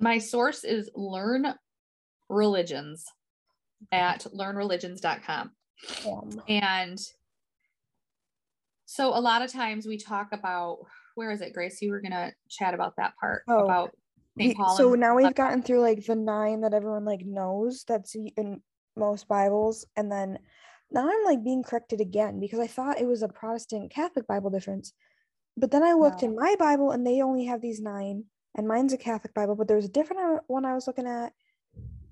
my 0.00 0.18
source 0.18 0.62
is 0.64 0.88
learn 0.94 1.46
religions 2.28 3.04
at 3.90 4.24
learnreligions.com 4.32 5.50
Um, 6.06 6.42
and 6.48 6.98
so 8.86 9.08
a 9.08 9.20
lot 9.20 9.42
of 9.42 9.52
times 9.52 9.86
we 9.86 9.98
talk 9.98 10.28
about 10.32 10.78
where 11.14 11.30
is 11.30 11.40
it 11.40 11.52
grace 11.52 11.82
you 11.82 11.90
were 11.90 12.00
gonna 12.00 12.32
chat 12.48 12.74
about 12.74 12.94
that 12.96 13.14
part 13.20 13.42
Oh, 13.48 13.64
about 13.64 13.90
so 14.76 14.94
now 14.94 15.16
we've 15.16 15.34
gotten 15.34 15.62
through 15.62 15.80
like 15.80 16.04
the 16.06 16.14
nine 16.14 16.60
that 16.60 16.74
everyone 16.74 17.04
like 17.04 17.24
knows 17.24 17.82
that's 17.88 18.14
in 18.14 18.62
most 18.98 19.28
Bibles, 19.28 19.86
and 19.96 20.10
then 20.10 20.38
now 20.90 21.08
I'm 21.08 21.24
like 21.24 21.44
being 21.44 21.62
corrected 21.62 22.00
again 22.00 22.40
because 22.40 22.58
I 22.58 22.66
thought 22.66 23.00
it 23.00 23.06
was 23.06 23.22
a 23.22 23.28
Protestant 23.28 23.90
Catholic 23.90 24.26
Bible 24.26 24.50
difference, 24.50 24.92
but 25.56 25.70
then 25.70 25.82
I 25.82 25.92
looked 25.92 26.22
No. 26.22 26.28
in 26.28 26.36
my 26.36 26.56
Bible 26.58 26.90
and 26.90 27.06
they 27.06 27.20
only 27.22 27.44
have 27.46 27.60
these 27.60 27.80
nine, 27.80 28.24
and 28.56 28.66
mine's 28.66 28.92
a 28.92 28.98
Catholic 28.98 29.34
Bible, 29.34 29.54
but 29.54 29.68
there's 29.68 29.84
a 29.84 29.88
different 29.88 30.42
one 30.46 30.64
I 30.64 30.74
was 30.74 30.86
looking 30.86 31.06
at 31.06 31.32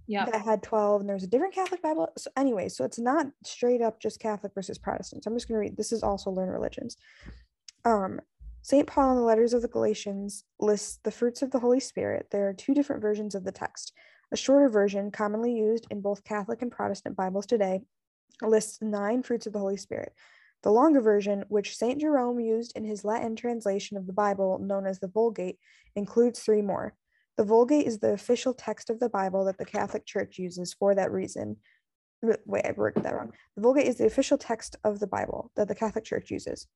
yeah 0.06 0.24
that 0.26 0.42
had 0.42 0.62
12 0.62 1.00
and 1.00 1.10
there's 1.10 1.24
a 1.24 1.26
different 1.26 1.54
catholic 1.54 1.82
bible 1.82 2.08
so 2.16 2.30
anyway 2.36 2.68
so 2.68 2.84
it's 2.84 2.98
not 2.98 3.26
straight 3.44 3.82
up 3.82 4.00
just 4.00 4.20
catholic 4.20 4.52
versus 4.54 4.78
protestant 4.78 5.24
so 5.24 5.30
i'm 5.30 5.36
just 5.36 5.48
going 5.48 5.56
to 5.56 5.60
read 5.60 5.76
this 5.76 5.92
is 5.92 6.02
also 6.02 6.30
learn 6.30 6.48
religions. 6.48 6.96
Um 7.84 8.20
st 8.62 8.86
paul 8.86 9.10
in 9.12 9.16
the 9.16 9.22
letters 9.22 9.52
of 9.52 9.62
the 9.62 9.68
galatians 9.68 10.44
lists 10.60 11.00
the 11.02 11.10
fruits 11.10 11.42
of 11.42 11.50
the 11.50 11.58
holy 11.58 11.80
spirit. 11.80 12.28
There 12.30 12.48
are 12.48 12.52
two 12.52 12.74
different 12.74 13.02
versions 13.02 13.34
of 13.34 13.44
the 13.44 13.52
text 13.52 13.92
a 14.32 14.36
shorter 14.36 14.68
version 14.68 15.10
commonly 15.10 15.52
used 15.52 15.86
in 15.90 16.00
both 16.00 16.24
catholic 16.24 16.62
and 16.62 16.72
protestant 16.72 17.16
bibles 17.16 17.46
today 17.46 17.80
lists 18.42 18.78
nine 18.82 19.22
fruits 19.22 19.46
of 19.46 19.52
the 19.52 19.58
holy 19.58 19.76
spirit 19.76 20.12
the 20.62 20.70
longer 20.70 21.00
version 21.00 21.44
which 21.48 21.76
st 21.76 22.00
jerome 22.00 22.40
used 22.40 22.72
in 22.76 22.84
his 22.84 23.04
latin 23.04 23.36
translation 23.36 23.96
of 23.96 24.06
the 24.06 24.12
bible 24.12 24.58
known 24.58 24.86
as 24.86 24.98
the 24.98 25.08
vulgate 25.08 25.58
includes 25.94 26.40
three 26.40 26.62
more 26.62 26.94
the 27.36 27.44
Vulgate 27.44 27.86
is 27.86 27.98
the 27.98 28.14
official 28.14 28.54
text 28.54 28.88
of 28.88 28.98
the 28.98 29.10
Bible 29.10 29.44
that 29.44 29.58
the 29.58 29.64
Catholic 29.64 30.06
Church 30.06 30.38
uses 30.38 30.72
for 30.72 30.94
that 30.94 31.12
reason. 31.12 31.56
Wait, 32.22 32.64
I 32.64 32.72
worded 32.72 33.04
that 33.04 33.14
wrong. 33.14 33.32
The 33.56 33.62
Vulgate 33.62 33.86
is 33.86 33.96
the 33.96 34.06
official 34.06 34.38
text 34.38 34.76
of 34.84 35.00
the 35.00 35.06
Bible 35.06 35.50
that 35.54 35.68
the 35.68 35.74
Catholic 35.74 36.04
Church 36.04 36.30
uses. 36.30 36.66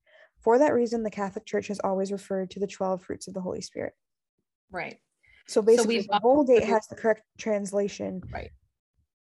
For 0.43 0.59
that 0.59 0.75
reason, 0.75 1.03
the 1.03 1.11
Catholic 1.11 1.47
Church 1.47 1.69
has 1.69 1.81
always 1.81 2.13
referred 2.13 2.51
to 2.51 2.61
the 2.61 2.67
12 2.67 3.03
fruits 3.03 3.27
of 3.27 3.35
the 3.35 3.41
Holy 3.41 3.63
Spirit. 3.63 3.95
right 4.71 4.99
So 5.51 5.61
basically, 5.63 5.97
we've 5.97 6.05
the 6.07 6.13
gone 6.13 6.23
Vulgate 6.23 6.63
has 6.63 6.87
the 6.87 6.95
correct 6.95 7.23
translation. 7.37 8.23
Right. 8.33 8.51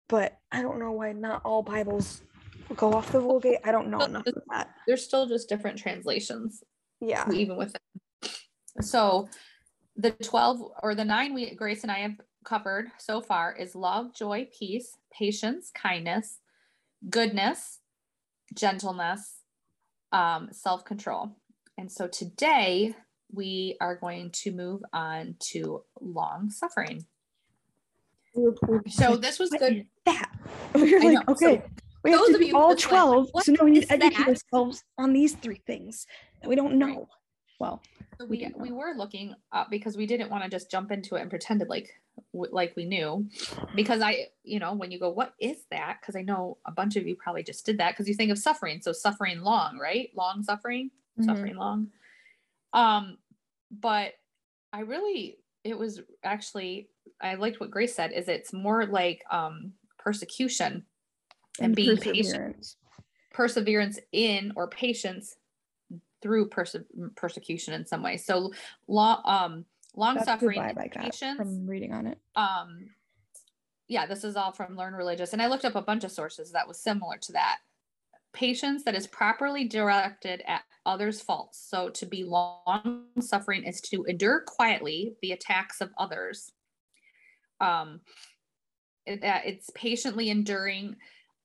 But 0.07 0.37
I 0.51 0.61
don't 0.61 0.77
know 0.77 0.91
why 0.91 1.11
not 1.11 1.41
all 1.43 1.63
Bibles 1.63 2.21
go 2.75 2.93
off 2.93 3.11
the 3.11 3.19
Vulgate. 3.19 3.57
I 3.63 3.71
don't 3.71 3.89
know 3.89 3.99
enough 4.01 4.27
of 4.27 4.35
that. 4.51 4.69
there's 4.85 5.03
still 5.03 5.27
just 5.27 5.49
different 5.49 5.79
translations 5.79 6.63
Yeah. 7.01 7.25
even 7.31 7.57
with 7.57 7.75
So 8.79 9.27
the 9.95 10.11
12 10.11 10.61
or 10.83 10.93
the 10.93 11.03
nine 11.03 11.33
we 11.33 11.55
Grace 11.55 11.81
and 11.81 11.91
I 11.91 11.99
have 11.99 12.21
covered 12.45 12.91
so 12.99 13.21
far 13.21 13.55
is 13.55 13.73
love, 13.73 14.13
joy, 14.13 14.47
peace, 14.57 14.97
patience, 15.11 15.71
kindness, 15.73 16.39
goodness, 17.09 17.79
gentleness, 18.53 19.39
um, 20.11 20.49
self 20.51 20.85
control. 20.85 21.35
And 21.75 21.91
so 21.91 22.07
today 22.07 22.95
we 23.31 23.77
are 23.79 23.95
going 23.95 24.31
to 24.31 24.51
move 24.51 24.81
on 24.93 25.35
to 25.39 25.83
long 25.99 26.49
suffering. 26.49 27.05
So 28.87 29.15
this 29.17 29.39
was 29.39 29.49
good. 29.49 29.85
That 30.05 30.29
we 30.75 30.95
are 30.95 31.13
like, 31.13 31.27
okay, 31.29 31.57
so 31.57 31.71
we 32.03 32.11
have 32.11 32.25
to 32.25 32.37
do 32.37 32.57
all 32.57 32.75
12. 32.75 33.29
Like, 33.33 33.45
so 33.45 33.51
now 33.53 33.65
we 33.65 33.71
need 33.71 33.87
to 33.87 33.93
educate 33.93 34.17
that? 34.17 34.27
ourselves 34.27 34.83
on 34.97 35.13
these 35.13 35.35
three 35.35 35.61
things 35.65 36.07
that 36.41 36.49
we 36.49 36.55
don't 36.55 36.75
know. 36.75 36.87
Right. 36.87 37.07
Well, 37.59 37.81
so 38.17 38.25
we 38.25 38.51
we, 38.57 38.69
we 38.69 38.71
were 38.71 38.93
looking 38.95 39.35
up 39.51 39.69
because 39.69 39.97
we 39.97 40.05
didn't 40.05 40.29
want 40.29 40.43
to 40.43 40.49
just 40.49 40.71
jump 40.71 40.91
into 40.91 41.15
it 41.15 41.21
and 41.21 41.29
pretend 41.29 41.63
like 41.67 41.89
like 42.33 42.73
we 42.75 42.85
knew 42.85 43.27
because 43.75 44.01
I 44.01 44.27
you 44.43 44.59
know 44.59 44.73
when 44.73 44.91
you 44.91 44.99
go 44.99 45.09
what 45.09 45.33
is 45.39 45.57
that 45.71 45.97
because 46.01 46.15
I 46.15 46.21
know 46.21 46.57
a 46.65 46.71
bunch 46.71 46.95
of 46.95 47.07
you 47.07 47.15
probably 47.15 47.43
just 47.43 47.65
did 47.65 47.77
that 47.79 47.91
because 47.91 48.07
you 48.07 48.13
think 48.13 48.31
of 48.31 48.37
suffering 48.37 48.81
so 48.81 48.91
suffering 48.91 49.41
long 49.41 49.77
right 49.77 50.09
long 50.15 50.43
suffering 50.43 50.91
mm-hmm. 51.19 51.29
suffering 51.29 51.55
long 51.55 51.87
um 52.73 53.17
but 53.71 54.13
I 54.73 54.81
really 54.81 55.39
it 55.63 55.77
was 55.77 56.01
actually 56.23 56.89
I 57.21 57.35
liked 57.35 57.59
what 57.59 57.71
Grace 57.71 57.95
said 57.95 58.11
is 58.11 58.27
it's 58.27 58.53
more 58.53 58.85
like 58.85 59.23
um 59.31 59.73
persecution 59.97 60.85
and, 61.59 61.65
and 61.65 61.75
being 61.75 61.97
patient. 61.97 62.75
Perseverance. 63.33 63.99
In 64.11 64.53
or 64.55 64.67
patience 64.67 65.35
through 66.21 66.49
perse- 66.49 66.75
persecution 67.15 67.73
in 67.73 67.85
some 67.85 68.03
way. 68.03 68.17
So 68.17 68.51
long 68.87 69.21
um 69.25 69.65
long 69.95 70.19
suffering 70.23 70.61
patience 70.91 71.37
from 71.37 71.67
reading 71.67 71.93
on 71.93 72.07
it. 72.07 72.19
um 72.35 72.89
yeah 73.87 74.05
this 74.05 74.23
is 74.23 74.35
all 74.35 74.51
from 74.51 74.75
learn 74.75 74.93
religions. 74.93 75.33
And 75.33 75.41
i 75.41 75.47
looked 75.47 75.65
up 75.65 75.75
a 75.75 75.81
bunch 75.81 76.03
of 76.03 76.11
sources 76.11 76.51
that 76.51 76.67
was 76.67 76.79
similar 76.79 77.17
to 77.17 77.31
that 77.33 77.57
patience 78.33 78.83
that 78.83 78.95
is 78.95 79.07
properly 79.07 79.67
directed 79.67 80.43
at 80.47 80.61
others' 80.85 81.21
faults. 81.21 81.65
So 81.69 81.89
to 81.89 82.05
be 82.05 82.23
long 82.23 83.05
suffering 83.19 83.63
is 83.63 83.81
to 83.81 84.03
endure 84.05 84.41
quietly 84.45 85.15
the 85.21 85.31
attacks 85.31 85.81
of 85.81 85.91
others. 85.97 86.51
Um, 87.61 88.01
that 89.05 89.45
it's 89.45 89.69
patiently 89.75 90.29
enduring 90.29 90.95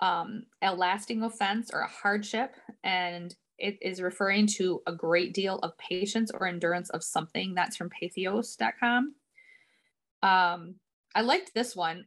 um, 0.00 0.45
a 0.62 0.75
lasting 0.75 1.23
offense 1.23 1.71
or 1.73 1.81
a 1.81 1.88
hardship, 1.88 2.55
and 2.83 3.35
it 3.59 3.79
is 3.81 4.03
referring 4.03 4.47
to 4.47 4.83
a 4.87 4.93
great 4.93 5.33
deal 5.33 5.59
of 5.61 5.76
patience 5.79 6.31
or 6.33 6.47
endurance 6.47 6.91
of 6.91 7.03
something. 7.03 7.55
That's 7.55 7.76
from 7.76 7.91
patheos.com. 7.91 9.14
Um, 10.23 10.75
I 11.14 11.21
liked 11.21 11.55
this 11.55 11.76
one. 11.76 12.05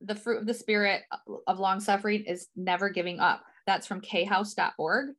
The 0.00 0.14
fruit 0.14 0.40
of 0.40 0.46
the 0.46 0.54
spirit 0.54 1.02
of 1.46 1.58
long 1.58 1.80
suffering 1.80 2.24
is 2.24 2.48
never 2.56 2.88
giving 2.90 3.20
up. 3.20 3.42
That's 3.68 3.86
from 3.86 4.00
khouse.org. 4.00 5.10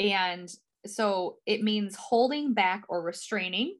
And 0.00 0.50
so 0.86 1.36
it 1.44 1.62
means 1.62 1.94
holding 1.94 2.54
back 2.54 2.84
or 2.88 3.02
restraining 3.02 3.76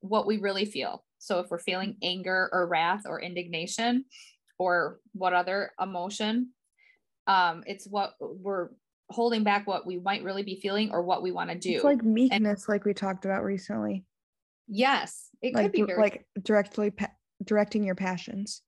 what 0.00 0.26
we 0.26 0.36
really 0.36 0.66
feel. 0.66 1.06
So 1.18 1.38
if 1.38 1.50
we're 1.50 1.58
feeling 1.58 1.96
anger 2.02 2.50
or 2.52 2.66
wrath 2.66 3.04
or 3.06 3.18
indignation 3.18 4.04
or 4.58 5.00
what 5.12 5.32
other 5.32 5.70
emotion, 5.80 6.50
um, 7.26 7.64
it's 7.64 7.86
what 7.86 8.12
we're 8.20 8.68
holding 9.08 9.42
back 9.42 9.66
what 9.66 9.86
we 9.86 9.98
might 9.98 10.22
really 10.22 10.42
be 10.42 10.60
feeling 10.60 10.90
or 10.92 11.02
what 11.02 11.22
we 11.22 11.32
want 11.32 11.48
to 11.48 11.56
do. 11.56 11.76
It's 11.76 11.84
like 11.84 12.04
meekness, 12.04 12.66
and, 12.66 12.68
like 12.68 12.84
we 12.84 12.92
talked 12.92 13.24
about 13.24 13.42
recently. 13.42 14.04
Yes, 14.68 15.30
it 15.40 15.54
like, 15.54 15.64
could 15.64 15.72
be 15.72 15.82
very- 15.84 15.98
like 15.98 16.26
directly 16.42 16.90
pa- 16.90 17.14
directing 17.42 17.84
your 17.84 17.94
passions. 17.94 18.60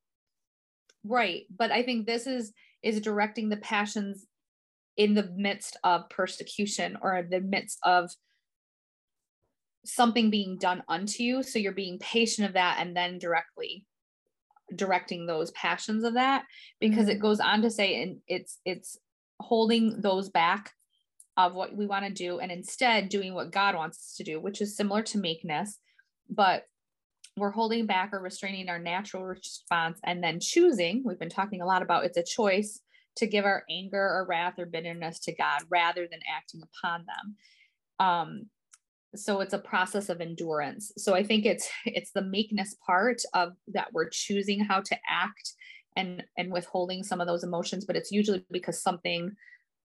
Right, 1.05 1.43
but 1.55 1.71
I 1.71 1.83
think 1.83 2.07
this 2.07 2.27
is 2.27 2.55
is 2.83 3.01
directing 3.01 3.49
the 3.49 3.59
passions 3.59 4.27
in 4.97 5.15
the 5.15 5.31
midst 5.37 5.77
of 5.85 6.09
persecution 6.11 6.99
or 7.03 7.17
in 7.17 7.31
the 7.31 7.41
midst 7.41 7.79
of 7.83 8.11
something 9.85 10.31
being 10.31 10.59
done 10.59 10.83
unto 10.89 11.23
you 11.23 11.43
so 11.43 11.59
you're 11.59 11.73
being 11.73 11.99
patient 11.99 12.47
of 12.47 12.55
that 12.55 12.77
and 12.79 12.97
then 12.97 13.19
directly 13.19 13.85
directing 14.75 15.27
those 15.27 15.51
passions 15.53 16.05
of 16.05 16.15
that 16.15 16.45
because 16.81 17.07
mm-hmm. 17.07 17.17
it 17.17 17.21
goes 17.21 17.41
on 17.41 17.63
to 17.63 17.71
say 17.71 18.03
and 18.03 18.19
it's 18.29 18.61
it's 18.65 18.97
holding 19.41 20.01
those 20.01 20.29
back 20.29 20.73
of 21.37 21.55
what 21.55 21.77
we 21.77 21.87
want 21.87 22.05
to 22.05 22.13
do 22.13 22.39
and 22.39 22.53
instead 22.53 23.09
doing 23.09 23.35
what 23.35 23.51
God 23.51 23.75
wants 23.75 23.99
us 23.99 24.15
to 24.17 24.25
do 24.25 24.41
which 24.41 24.61
is 24.61 24.77
similar 24.77 25.03
to 25.03 25.19
meekness 25.19 25.79
but 26.31 26.65
we're 27.37 27.51
holding 27.51 27.87
back 27.87 28.11
or 28.13 28.21
restraining 28.21 28.69
our 28.69 28.79
natural 28.79 29.25
response 29.25 29.99
and 30.05 30.23
then 30.23 30.39
choosing 30.41 31.03
we've 31.05 31.19
been 31.19 31.29
talking 31.29 31.61
a 31.61 31.67
lot 31.67 31.83
about 31.83 32.05
it's 32.05 32.19
a 32.19 32.23
choice 32.23 32.81
to 33.17 33.27
give 33.27 33.45
our 33.45 33.65
anger 33.71 33.99
or 33.99 34.27
wrath 34.29 34.59
or 34.59 34.67
bitterness 34.67 35.19
to 35.21 35.35
God 35.35 35.63
rather 35.69 36.07
than 36.11 36.21
acting 36.35 36.63
upon 36.63 37.05
them. 37.07 37.37
Um, 37.99 38.47
so 39.15 39.41
it's 39.41 39.53
a 39.53 39.59
process 39.59 40.09
of 40.09 40.21
endurance. 40.21 40.93
So 40.97 41.15
I 41.15 41.23
think 41.23 41.45
it's 41.45 41.69
it's 41.85 42.13
the 42.13 42.23
meekness 42.23 42.77
part 42.87 43.23
of 43.35 43.53
that 43.69 43.93
we're 43.93 44.09
choosing 44.09 44.61
how 44.61 44.81
to 44.81 44.97
act 45.09 45.55
and 45.97 46.23
and 46.39 46.51
withholding 46.51 47.03
some 47.03 47.21
of 47.21 47.27
those 47.27 47.45
emotions, 47.45 47.85
but 47.85 47.97
it's 47.97 48.11
usually 48.11 48.45
because 48.51 48.83
something 48.83 49.33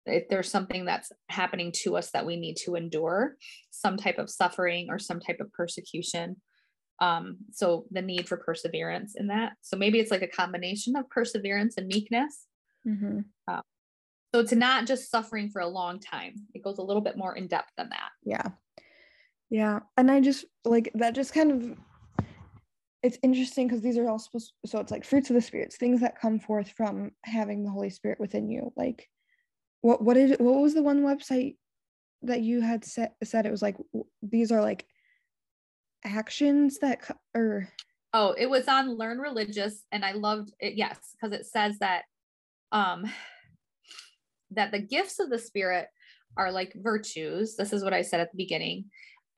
if 0.07 0.29
there's 0.29 0.51
something 0.51 0.85
that's 0.85 1.11
happening 1.31 1.73
to 1.73 1.97
us 1.97 2.11
that 2.11 2.27
we 2.27 2.37
need 2.37 2.57
to 2.57 2.75
endure, 2.75 3.37
some 3.71 3.97
type 3.97 4.19
of 4.19 4.29
suffering 4.29 4.89
or 4.91 4.99
some 4.99 5.19
type 5.19 5.41
of 5.41 5.51
persecution. 5.53 6.37
Um, 7.01 7.39
so 7.53 7.87
the 7.91 8.03
need 8.03 8.29
for 8.29 8.37
perseverance 8.37 9.15
in 9.17 9.29
that. 9.29 9.53
So 9.63 9.79
maybe 9.79 10.01
it's 10.01 10.11
like 10.11 10.23
a 10.23 10.29
combination 10.29 10.95
of 10.95 11.09
perseverance 11.09 11.77
and 11.79 11.87
meekness 11.87 12.47
Mm-hmm. 12.87 13.21
Uh, 13.49 13.61
so 14.35 14.41
it's 14.41 14.53
not 14.53 14.87
just 14.87 15.11
suffering 15.11 15.49
for 15.49 15.61
a 15.61 15.67
long 15.67 16.01
time. 16.01 16.35
It 16.55 16.63
goes 16.63 16.79
a 16.79 16.83
little 16.83 17.03
bit 17.03 17.17
more 17.17 17.37
in 17.37 17.47
depth 17.47 17.71
than 17.77 17.89
that. 17.91 18.11
Yeah. 18.25 18.49
Yeah. 19.51 19.81
And 19.97 20.11
I 20.11 20.21
just 20.21 20.45
like 20.65 20.91
that 20.95 21.15
just 21.15 21.33
kind 21.33 21.53
of 21.53 21.79
it's 23.03 23.19
interesting 23.23 23.69
because 23.69 23.83
these 23.83 23.99
are 23.99 24.09
all 24.09 24.19
supposed 24.19 24.55
so 24.65 24.81
it's 24.81 24.91
like 24.91 25.05
fruits 25.05 25.31
of 25.31 25.35
the 25.35 25.43
spirits, 25.43 25.77
things 25.77 26.01
that 26.01 26.21
come 26.21 26.41
forth 26.41 26.73
from 26.77 27.13
having 27.25 27.63
the 27.63 27.71
Holy 27.71 27.91
Spirit 27.91 28.19
within 28.19 28.51
you. 28.51 28.73
Like 28.77 29.09
what 29.83 30.03
what 30.03 30.15
did 30.15 30.41
what 30.41 30.61
was 30.61 30.75
the 30.75 30.83
one 30.83 31.03
website 31.03 31.57
that 32.23 32.41
you 32.41 32.63
had 32.63 32.85
said 32.85 33.11
said 33.23 33.45
it 33.45 33.51
was 33.51 33.61
like 33.61 33.77
these 34.23 34.51
are 34.51 34.63
like 34.63 34.87
actions 36.05 36.79
that 36.79 37.01
or 37.35 37.69
oh 38.15 38.35
it 38.39 38.49
was 38.49 38.67
on 38.67 38.97
learn 38.97 39.19
religions 39.19 39.85
and 39.93 40.05
i 40.05 40.13
loved 40.13 40.53
it 40.59 40.75
yes 40.75 40.99
because 41.13 41.39
it 41.39 41.47
says 41.47 41.79
that 41.81 42.05
um, 42.75 43.05
that 44.51 44.73
the 44.73 44.81
gifts 44.81 45.19
of 45.21 45.31
the 45.31 45.39
Spirit 45.39 45.87
are 46.37 46.53
like 46.53 46.75
virtues. 46.77 47.57
This 47.57 47.73
is 47.73 47.83
what 47.83 47.95
I 47.95 48.03
said 48.03 48.21
at 48.21 48.31
the 48.33 48.37
beginning. 48.37 48.87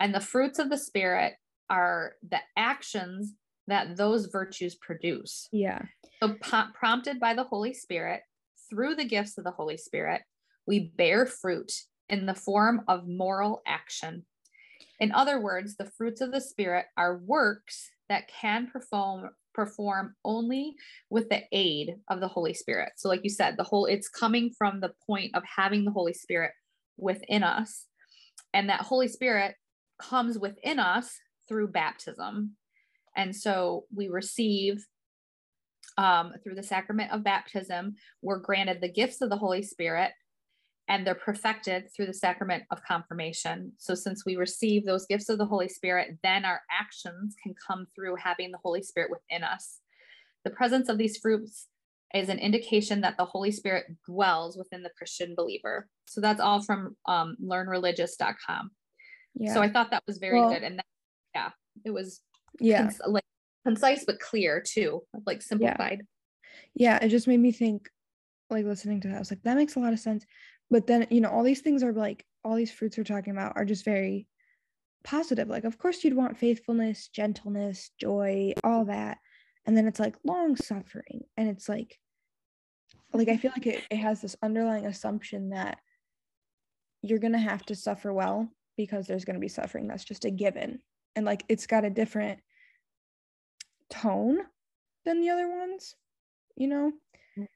And 0.00 0.14
the 0.14 0.20
fruits 0.20 0.58
of 0.58 0.70
the 0.70 0.78
Spirit 0.78 1.34
are 1.70 2.14
the 2.28 2.40
actions 2.56 3.34
that 3.68 3.96
those 3.96 4.26
virtues 4.26 4.74
produce. 4.74 5.48
Yeah. 5.52 5.82
So, 6.22 6.34
p- 6.34 6.72
prompted 6.74 7.20
by 7.20 7.34
the 7.34 7.44
Holy 7.44 7.74
Spirit, 7.74 8.22
through 8.70 8.94
the 8.94 9.04
gifts 9.04 9.38
of 9.38 9.44
the 9.44 9.50
Holy 9.50 9.76
Spirit, 9.76 10.22
we 10.66 10.92
bear 10.96 11.26
fruit 11.26 11.72
in 12.08 12.26
the 12.26 12.34
form 12.34 12.82
of 12.88 13.06
moral 13.06 13.62
action. 13.66 14.24
In 14.98 15.12
other 15.12 15.40
words, 15.40 15.76
the 15.76 15.90
fruits 15.96 16.20
of 16.20 16.32
the 16.32 16.40
Spirit 16.40 16.86
are 16.96 17.18
works 17.18 17.90
that 18.08 18.28
can 18.28 18.68
perform 18.68 19.30
perform 19.56 20.14
only 20.24 20.74
with 21.10 21.28
the 21.30 21.42
aid 21.50 21.96
of 22.08 22.20
the 22.20 22.28
Holy 22.28 22.54
Spirit. 22.54 22.92
So, 22.96 23.08
like 23.08 23.22
you 23.24 23.30
said, 23.30 23.56
the 23.56 23.64
whole 23.64 23.86
it's 23.86 24.08
coming 24.08 24.52
from 24.56 24.80
the 24.80 24.92
point 25.06 25.34
of 25.34 25.42
having 25.56 25.84
the 25.84 25.90
Holy 25.90 26.12
Spirit 26.12 26.52
within 26.96 27.42
us. 27.42 27.86
And 28.54 28.68
that 28.68 28.82
Holy 28.82 29.08
Spirit 29.08 29.56
comes 29.98 30.38
within 30.38 30.78
us 30.78 31.10
through 31.48 31.68
baptism. 31.68 32.52
And 33.16 33.34
so 33.34 33.84
we 33.94 34.08
receive 34.08 34.84
um, 35.98 36.32
through 36.44 36.56
the 36.56 36.62
sacrament 36.62 37.12
of 37.12 37.24
baptism, 37.24 37.94
we're 38.20 38.38
granted 38.38 38.80
the 38.80 38.92
gifts 38.92 39.22
of 39.22 39.30
the 39.30 39.36
Holy 39.36 39.62
Spirit 39.62 40.12
and 40.88 41.06
they're 41.06 41.14
perfected 41.14 41.92
through 41.92 42.06
the 42.06 42.14
sacrament 42.14 42.64
of 42.70 42.82
confirmation. 42.84 43.72
So, 43.78 43.94
since 43.94 44.24
we 44.24 44.36
receive 44.36 44.84
those 44.84 45.06
gifts 45.06 45.28
of 45.28 45.38
the 45.38 45.46
Holy 45.46 45.68
Spirit, 45.68 46.18
then 46.22 46.44
our 46.44 46.62
actions 46.70 47.34
can 47.42 47.54
come 47.66 47.86
through 47.94 48.16
having 48.16 48.52
the 48.52 48.58
Holy 48.62 48.82
Spirit 48.82 49.10
within 49.10 49.42
us. 49.42 49.80
The 50.44 50.50
presence 50.50 50.88
of 50.88 50.98
these 50.98 51.18
fruits 51.18 51.66
is 52.14 52.28
an 52.28 52.38
indication 52.38 53.00
that 53.00 53.16
the 53.18 53.24
Holy 53.24 53.50
Spirit 53.50 53.86
dwells 54.06 54.56
within 54.56 54.82
the 54.82 54.92
Christian 54.96 55.34
believer. 55.36 55.88
So, 56.06 56.20
that's 56.20 56.40
all 56.40 56.62
from 56.62 56.96
um, 57.06 57.36
learnreligions.com. 57.42 58.70
Yeah. 59.34 59.54
So, 59.54 59.62
I 59.62 59.68
thought 59.68 59.90
that 59.90 60.04
was 60.06 60.18
very 60.18 60.38
well, 60.38 60.50
good. 60.50 60.62
And 60.62 60.78
that, 60.78 60.86
yeah, 61.34 61.50
it 61.84 61.90
was 61.90 62.20
yeah. 62.60 62.82
Cons- 62.82 63.00
like 63.08 63.24
concise 63.64 64.04
but 64.04 64.20
clear 64.20 64.62
too, 64.64 65.02
like 65.26 65.42
simplified. 65.42 66.02
Yeah. 66.74 66.98
yeah, 67.00 67.04
it 67.04 67.08
just 67.08 67.26
made 67.26 67.40
me 67.40 67.50
think 67.50 67.88
like 68.50 68.64
listening 68.64 69.00
to 69.00 69.08
that. 69.08 69.16
I 69.16 69.18
was 69.18 69.32
like, 69.32 69.42
that 69.42 69.56
makes 69.56 69.74
a 69.74 69.80
lot 69.80 69.92
of 69.92 69.98
sense 69.98 70.24
but 70.70 70.86
then 70.86 71.06
you 71.10 71.20
know 71.20 71.30
all 71.30 71.42
these 71.42 71.60
things 71.60 71.82
are 71.82 71.92
like 71.92 72.24
all 72.44 72.56
these 72.56 72.70
fruits 72.70 72.96
we're 72.96 73.04
talking 73.04 73.32
about 73.32 73.54
are 73.56 73.64
just 73.64 73.84
very 73.84 74.26
positive. 75.06 75.48
Like, 75.48 75.64
of 75.64 75.78
course, 75.78 76.04
you'd 76.04 76.16
want 76.16 76.36
faithfulness, 76.36 77.08
gentleness, 77.08 77.90
joy, 77.98 78.52
all 78.62 78.84
that. 78.86 79.18
And 79.64 79.76
then 79.76 79.86
it's 79.86 80.00
like 80.00 80.16
long 80.24 80.56
suffering. 80.56 81.22
And 81.36 81.48
it's 81.48 81.68
like, 81.68 81.98
like 83.12 83.28
I 83.28 83.36
feel 83.36 83.52
like 83.56 83.66
it, 83.66 83.82
it 83.90 83.96
has 83.96 84.20
this 84.20 84.36
underlying 84.42 84.84
assumption 84.86 85.50
that 85.50 85.78
you're 87.02 87.18
gonna 87.20 87.38
have 87.38 87.64
to 87.66 87.74
suffer 87.74 88.12
well 88.12 88.48
because 88.76 89.06
there's 89.06 89.24
gonna 89.24 89.38
be 89.38 89.48
suffering. 89.48 89.86
That's 89.86 90.04
just 90.04 90.24
a 90.24 90.30
given. 90.30 90.80
And 91.14 91.24
like 91.24 91.44
it's 91.48 91.66
got 91.66 91.84
a 91.84 91.90
different 91.90 92.40
tone 93.88 94.38
than 95.04 95.20
the 95.20 95.30
other 95.30 95.48
ones, 95.48 95.94
you 96.56 96.68
know? 96.68 96.92
Mm. 97.38 97.46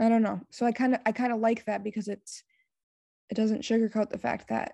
I 0.00 0.08
don't 0.08 0.22
know. 0.22 0.40
So 0.50 0.64
I 0.64 0.72
kind 0.72 0.94
of 0.94 1.00
I 1.04 1.12
kind 1.12 1.32
of 1.32 1.40
like 1.40 1.66
that 1.66 1.84
because 1.84 2.08
it's 2.08 2.42
it 3.30 3.34
doesn't 3.36 3.62
sugarcoat 3.62 4.10
the 4.10 4.18
fact 4.18 4.48
that 4.48 4.72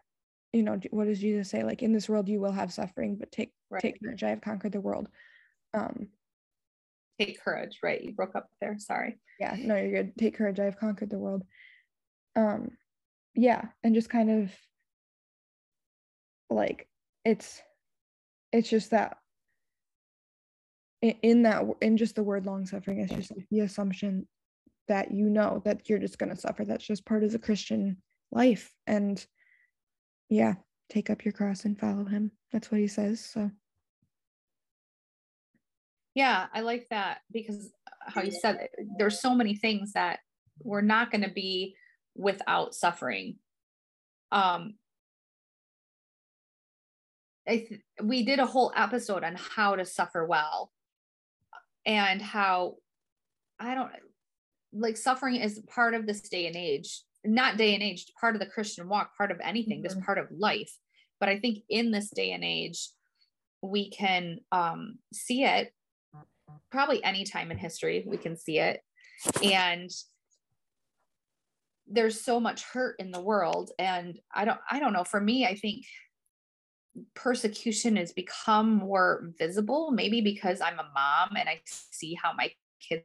you 0.52 0.62
know 0.62 0.80
what 0.90 1.06
does 1.06 1.20
jesus 1.20 1.50
say? 1.50 1.62
Like 1.62 1.82
in 1.82 1.92
this 1.92 2.08
world 2.08 2.28
you 2.28 2.40
will 2.40 2.52
have 2.52 2.72
suffering 2.72 3.16
but 3.16 3.30
take 3.30 3.52
right. 3.70 3.82
take 3.82 4.00
courage 4.02 4.22
i 4.22 4.30
have 4.30 4.40
conquered 4.40 4.72
the 4.72 4.80
world. 4.80 5.08
Um 5.74 6.08
take 7.20 7.42
courage 7.42 7.78
right? 7.82 8.02
You 8.02 8.12
broke 8.12 8.34
up 8.34 8.48
there 8.60 8.76
sorry. 8.78 9.18
Yeah 9.38 9.56
no 9.58 9.76
you're 9.76 10.02
good. 10.02 10.16
Take 10.16 10.36
courage 10.36 10.58
i 10.58 10.64
have 10.64 10.78
conquered 10.78 11.10
the 11.10 11.18
world. 11.18 11.44
Um 12.34 12.70
yeah 13.34 13.66
and 13.84 13.94
just 13.94 14.08
kind 14.08 14.30
of 14.30 14.50
like 16.48 16.88
it's 17.24 17.60
it's 18.52 18.70
just 18.70 18.90
that 18.92 19.18
in, 21.02 21.42
that 21.42 21.62
in 21.82 21.98
just 21.98 22.14
the 22.16 22.22
word 22.22 22.46
long 22.46 22.64
suffering 22.64 23.00
it's 23.00 23.12
just 23.12 23.36
like 23.36 23.46
the 23.50 23.60
assumption 23.60 24.26
that 24.88 25.10
you 25.10 25.28
know 25.28 25.60
that 25.64 25.88
you're 25.88 25.98
just 25.98 26.18
going 26.18 26.30
to 26.30 26.40
suffer. 26.40 26.64
That's 26.64 26.86
just 26.86 27.04
part 27.04 27.24
of 27.24 27.32
the 27.32 27.38
christian 27.38 27.98
life 28.30 28.72
and 28.86 29.24
yeah, 30.28 30.54
take 30.88 31.10
up 31.10 31.24
your 31.24 31.32
cross 31.32 31.64
and 31.64 31.78
follow 31.78 32.04
him. 32.04 32.30
That's 32.52 32.70
what 32.70 32.80
he 32.80 32.88
says. 32.88 33.24
So 33.24 33.50
yeah, 36.14 36.46
I 36.52 36.60
like 36.60 36.88
that 36.90 37.18
because 37.30 37.70
how 38.00 38.22
you 38.22 38.32
said 38.32 38.68
there's 38.98 39.20
so 39.20 39.34
many 39.34 39.54
things 39.54 39.92
that 39.92 40.20
we're 40.62 40.80
not 40.80 41.10
going 41.10 41.22
to 41.22 41.30
be 41.30 41.74
without 42.14 42.74
suffering. 42.74 43.36
Um 44.32 44.74
I 47.48 47.58
th- 47.58 47.80
we 48.02 48.24
did 48.24 48.40
a 48.40 48.46
whole 48.46 48.72
episode 48.74 49.22
on 49.22 49.36
how 49.36 49.76
to 49.76 49.84
suffer 49.84 50.26
well 50.26 50.72
and 51.84 52.20
how 52.20 52.74
I 53.60 53.74
don't 53.74 53.92
like 54.72 54.96
suffering 54.96 55.36
is 55.36 55.60
part 55.68 55.94
of 55.94 56.06
this 56.06 56.22
day 56.22 56.46
and 56.46 56.56
age 56.56 57.02
not 57.26 57.56
day 57.56 57.74
and 57.74 57.82
age, 57.82 58.06
part 58.20 58.34
of 58.34 58.40
the 58.40 58.46
Christian 58.46 58.88
walk, 58.88 59.16
part 59.16 59.30
of 59.30 59.40
anything, 59.42 59.78
mm-hmm. 59.78 59.86
just 59.86 60.00
part 60.02 60.18
of 60.18 60.26
life. 60.30 60.72
But 61.20 61.28
I 61.28 61.38
think 61.38 61.64
in 61.68 61.90
this 61.90 62.10
day 62.10 62.32
and 62.32 62.44
age, 62.44 62.88
we 63.62 63.90
can 63.90 64.40
um, 64.52 64.98
see 65.12 65.44
it 65.44 65.72
probably 66.70 67.02
any 67.02 67.24
time 67.24 67.50
in 67.50 67.58
history, 67.58 68.04
we 68.06 68.16
can 68.16 68.36
see 68.36 68.58
it. 68.58 68.80
And 69.42 69.90
there's 71.86 72.20
so 72.20 72.40
much 72.40 72.64
hurt 72.64 72.96
in 72.98 73.10
the 73.10 73.20
world. 73.20 73.70
And 73.78 74.18
I 74.34 74.44
don't, 74.44 74.60
I 74.70 74.80
don't 74.80 74.92
know. 74.92 75.04
For 75.04 75.20
me, 75.20 75.46
I 75.46 75.54
think 75.54 75.84
persecution 77.14 77.96
has 77.96 78.12
become 78.12 78.76
more 78.76 79.30
visible, 79.38 79.90
maybe 79.90 80.20
because 80.20 80.60
I'm 80.60 80.78
a 80.78 80.90
mom 80.94 81.36
and 81.36 81.48
I 81.48 81.60
see 81.64 82.14
how 82.14 82.32
my 82.32 82.50
kids 82.86 83.04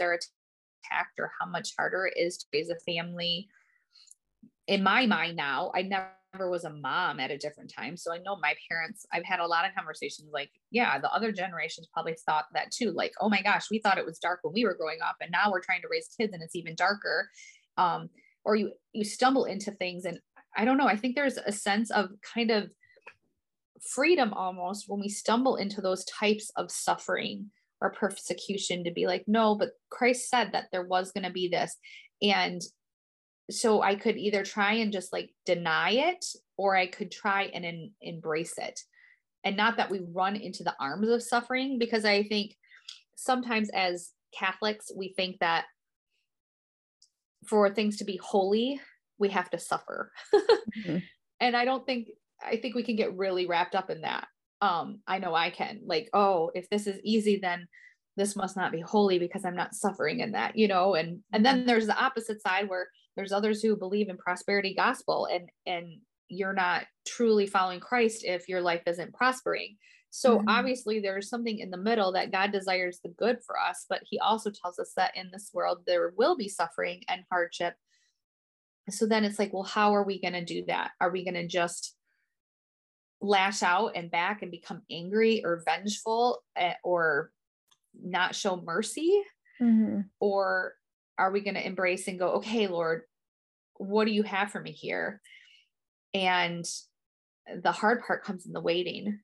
are 0.00 0.12
attacked 0.12 1.18
or 1.18 1.30
how 1.40 1.46
much 1.46 1.70
harder 1.78 2.06
it 2.06 2.18
is 2.18 2.38
to 2.38 2.46
raise 2.52 2.70
a 2.70 2.76
family. 2.80 3.48
In 4.66 4.82
my 4.82 5.06
mind 5.06 5.36
now, 5.36 5.70
I 5.74 5.82
never 5.82 6.50
was 6.50 6.64
a 6.64 6.70
mom 6.70 7.20
at 7.20 7.30
a 7.30 7.38
different 7.38 7.72
time. 7.74 7.96
So 7.96 8.12
I 8.12 8.18
know 8.18 8.36
my 8.36 8.54
parents, 8.68 9.06
I've 9.12 9.24
had 9.24 9.40
a 9.40 9.46
lot 9.46 9.66
of 9.66 9.74
conversations 9.74 10.28
like, 10.32 10.50
yeah, 10.70 10.98
the 10.98 11.10
other 11.12 11.32
generations 11.32 11.88
probably 11.92 12.16
thought 12.26 12.46
that 12.52 12.70
too. 12.70 12.92
Like, 12.92 13.12
oh 13.20 13.28
my 13.28 13.42
gosh, 13.42 13.70
we 13.70 13.78
thought 13.78 13.98
it 13.98 14.06
was 14.06 14.18
dark 14.18 14.40
when 14.42 14.52
we 14.52 14.64
were 14.64 14.74
growing 14.74 14.98
up, 15.06 15.16
and 15.20 15.30
now 15.30 15.50
we're 15.50 15.60
trying 15.60 15.82
to 15.82 15.88
raise 15.90 16.08
kids 16.18 16.32
and 16.32 16.42
it's 16.42 16.56
even 16.56 16.74
darker. 16.74 17.30
Um, 17.78 18.10
or 18.44 18.56
you 18.56 18.72
you 18.92 19.04
stumble 19.04 19.44
into 19.44 19.72
things 19.72 20.04
and 20.04 20.20
I 20.56 20.64
don't 20.64 20.78
know, 20.78 20.86
I 20.86 20.96
think 20.96 21.14
there's 21.14 21.36
a 21.36 21.52
sense 21.52 21.90
of 21.90 22.10
kind 22.34 22.50
of 22.50 22.70
freedom 23.82 24.32
almost 24.32 24.84
when 24.88 25.00
we 25.00 25.08
stumble 25.08 25.56
into 25.56 25.80
those 25.80 26.04
types 26.04 26.50
of 26.56 26.70
suffering 26.70 27.50
or 27.80 27.92
persecution 27.92 28.84
to 28.84 28.90
be 28.90 29.06
like, 29.06 29.24
no, 29.26 29.54
but 29.54 29.72
Christ 29.90 30.30
said 30.30 30.52
that 30.52 30.68
there 30.72 30.84
was 30.84 31.12
going 31.12 31.24
to 31.24 31.30
be 31.30 31.48
this. 31.48 31.76
And 32.22 32.62
so 33.50 33.82
I 33.82 33.94
could 33.94 34.16
either 34.16 34.44
try 34.44 34.74
and 34.74 34.92
just 34.92 35.12
like 35.12 35.30
deny 35.44 35.90
it 35.90 36.24
or 36.56 36.76
I 36.76 36.86
could 36.86 37.10
try 37.10 37.44
and 37.54 37.90
embrace 38.00 38.54
it. 38.58 38.80
And 39.44 39.56
not 39.56 39.76
that 39.76 39.90
we 39.90 40.00
run 40.12 40.36
into 40.36 40.64
the 40.64 40.74
arms 40.80 41.08
of 41.08 41.22
suffering, 41.22 41.78
because 41.78 42.04
I 42.04 42.24
think 42.24 42.56
sometimes 43.16 43.70
as 43.70 44.10
Catholics, 44.36 44.90
we 44.94 45.14
think 45.16 45.38
that 45.38 45.66
for 47.46 47.70
things 47.70 47.98
to 47.98 48.04
be 48.04 48.18
holy, 48.20 48.80
we 49.18 49.28
have 49.28 49.48
to 49.50 49.58
suffer. 49.58 50.10
mm-hmm. 50.34 50.98
And 51.38 51.56
I 51.56 51.64
don't 51.64 51.86
think, 51.86 52.08
I 52.44 52.56
think 52.56 52.74
we 52.74 52.82
can 52.82 52.96
get 52.96 53.16
really 53.16 53.46
wrapped 53.46 53.76
up 53.76 53.90
in 53.90 54.00
that 54.00 54.26
um 54.62 55.00
i 55.06 55.18
know 55.18 55.34
i 55.34 55.50
can 55.50 55.80
like 55.84 56.08
oh 56.14 56.50
if 56.54 56.68
this 56.70 56.86
is 56.86 56.98
easy 57.04 57.38
then 57.40 57.66
this 58.16 58.34
must 58.36 58.56
not 58.56 58.72
be 58.72 58.80
holy 58.80 59.18
because 59.18 59.44
i'm 59.44 59.56
not 59.56 59.74
suffering 59.74 60.20
in 60.20 60.32
that 60.32 60.56
you 60.56 60.66
know 60.66 60.94
and 60.94 61.20
and 61.32 61.44
then 61.44 61.66
there's 61.66 61.86
the 61.86 62.02
opposite 62.02 62.40
side 62.40 62.68
where 62.68 62.88
there's 63.16 63.32
others 63.32 63.62
who 63.62 63.76
believe 63.76 64.08
in 64.08 64.16
prosperity 64.16 64.74
gospel 64.74 65.28
and 65.30 65.48
and 65.66 65.98
you're 66.28 66.52
not 66.52 66.84
truly 67.06 67.46
following 67.46 67.80
christ 67.80 68.24
if 68.24 68.48
your 68.48 68.60
life 68.60 68.82
isn't 68.86 69.14
prospering 69.14 69.76
so 70.10 70.38
mm-hmm. 70.38 70.48
obviously 70.48 71.00
there's 71.00 71.28
something 71.28 71.58
in 71.58 71.70
the 71.70 71.76
middle 71.76 72.12
that 72.12 72.32
god 72.32 72.52
desires 72.52 73.00
the 73.02 73.10
good 73.10 73.38
for 73.46 73.58
us 73.58 73.86
but 73.88 74.02
he 74.08 74.18
also 74.18 74.50
tells 74.50 74.78
us 74.78 74.92
that 74.96 75.16
in 75.16 75.30
this 75.32 75.50
world 75.52 75.78
there 75.86 76.12
will 76.16 76.36
be 76.36 76.48
suffering 76.48 77.00
and 77.08 77.22
hardship 77.30 77.74
so 78.88 79.06
then 79.06 79.24
it's 79.24 79.38
like 79.38 79.52
well 79.52 79.62
how 79.62 79.94
are 79.94 80.04
we 80.04 80.20
going 80.20 80.32
to 80.32 80.44
do 80.44 80.64
that 80.66 80.90
are 81.00 81.10
we 81.10 81.24
going 81.24 81.34
to 81.34 81.46
just 81.46 81.96
lash 83.20 83.62
out 83.62 83.92
and 83.94 84.10
back 84.10 84.42
and 84.42 84.50
become 84.50 84.82
angry 84.90 85.42
or 85.44 85.62
vengeful 85.64 86.42
eh, 86.56 86.74
or 86.84 87.30
not 88.02 88.34
show 88.34 88.60
mercy? 88.60 89.22
Mm-hmm. 89.60 90.00
Or 90.20 90.74
are 91.18 91.30
we 91.30 91.40
going 91.40 91.54
to 91.54 91.66
embrace 91.66 92.08
and 92.08 92.18
go, 92.18 92.32
okay, 92.34 92.66
Lord, 92.66 93.02
what 93.76 94.06
do 94.06 94.12
you 94.12 94.22
have 94.22 94.50
for 94.50 94.60
me 94.60 94.72
here? 94.72 95.20
And 96.14 96.64
the 97.62 97.72
hard 97.72 98.02
part 98.04 98.24
comes 98.24 98.46
in 98.46 98.52
the 98.52 98.60
waiting 98.60 99.20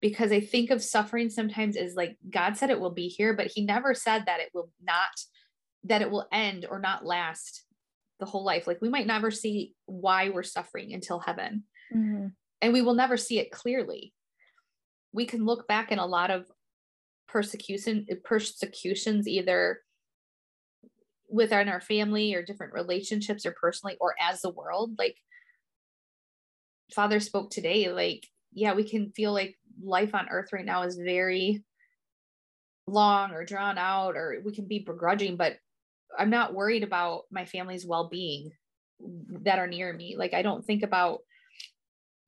because 0.00 0.32
I 0.32 0.40
think 0.40 0.70
of 0.70 0.82
suffering 0.82 1.30
sometimes 1.30 1.76
as 1.76 1.94
like 1.94 2.16
God 2.28 2.56
said 2.56 2.70
it 2.70 2.80
will 2.80 2.90
be 2.90 3.08
here, 3.08 3.34
but 3.34 3.48
He 3.54 3.64
never 3.64 3.94
said 3.94 4.24
that 4.26 4.40
it 4.40 4.50
will 4.52 4.70
not, 4.82 5.10
that 5.84 6.02
it 6.02 6.10
will 6.10 6.26
end 6.32 6.66
or 6.68 6.78
not 6.78 7.04
last 7.04 7.64
the 8.18 8.26
whole 8.26 8.44
life. 8.44 8.66
Like 8.66 8.80
we 8.80 8.88
might 8.88 9.06
never 9.06 9.30
see 9.30 9.74
why 9.86 10.30
we're 10.30 10.42
suffering 10.42 10.92
until 10.92 11.20
heaven. 11.20 11.64
Mm-hmm 11.94 12.28
and 12.60 12.72
we 12.72 12.82
will 12.82 12.94
never 12.94 13.16
see 13.16 13.38
it 13.38 13.50
clearly. 13.50 14.12
We 15.12 15.26
can 15.26 15.44
look 15.44 15.68
back 15.68 15.92
in 15.92 15.98
a 15.98 16.06
lot 16.06 16.30
of 16.30 16.46
persecution 17.28 18.06
persecutions 18.24 19.26
either 19.26 19.80
within 21.28 21.68
our 21.68 21.80
family 21.80 22.34
or 22.34 22.42
different 22.42 22.72
relationships 22.72 23.44
or 23.44 23.52
personally 23.52 23.96
or 24.00 24.14
as 24.20 24.40
the 24.40 24.50
world 24.50 24.92
like 24.98 25.16
father 26.94 27.18
spoke 27.20 27.50
today 27.50 27.90
like 27.90 28.26
yeah 28.52 28.74
we 28.74 28.88
can 28.88 29.10
feel 29.12 29.32
like 29.32 29.56
life 29.82 30.14
on 30.14 30.28
earth 30.30 30.52
right 30.52 30.64
now 30.64 30.82
is 30.82 30.96
very 30.96 31.62
long 32.86 33.32
or 33.32 33.44
drawn 33.44 33.76
out 33.78 34.16
or 34.16 34.40
we 34.44 34.54
can 34.54 34.66
be 34.66 34.78
begrudging 34.78 35.36
but 35.36 35.56
i'm 36.16 36.30
not 36.30 36.54
worried 36.54 36.84
about 36.84 37.22
my 37.30 37.44
family's 37.44 37.84
well-being 37.84 38.50
that 39.42 39.58
are 39.58 39.66
near 39.66 39.92
me. 39.92 40.16
Like 40.16 40.34
i 40.34 40.42
don't 40.42 40.64
think 40.64 40.82
about 40.82 41.20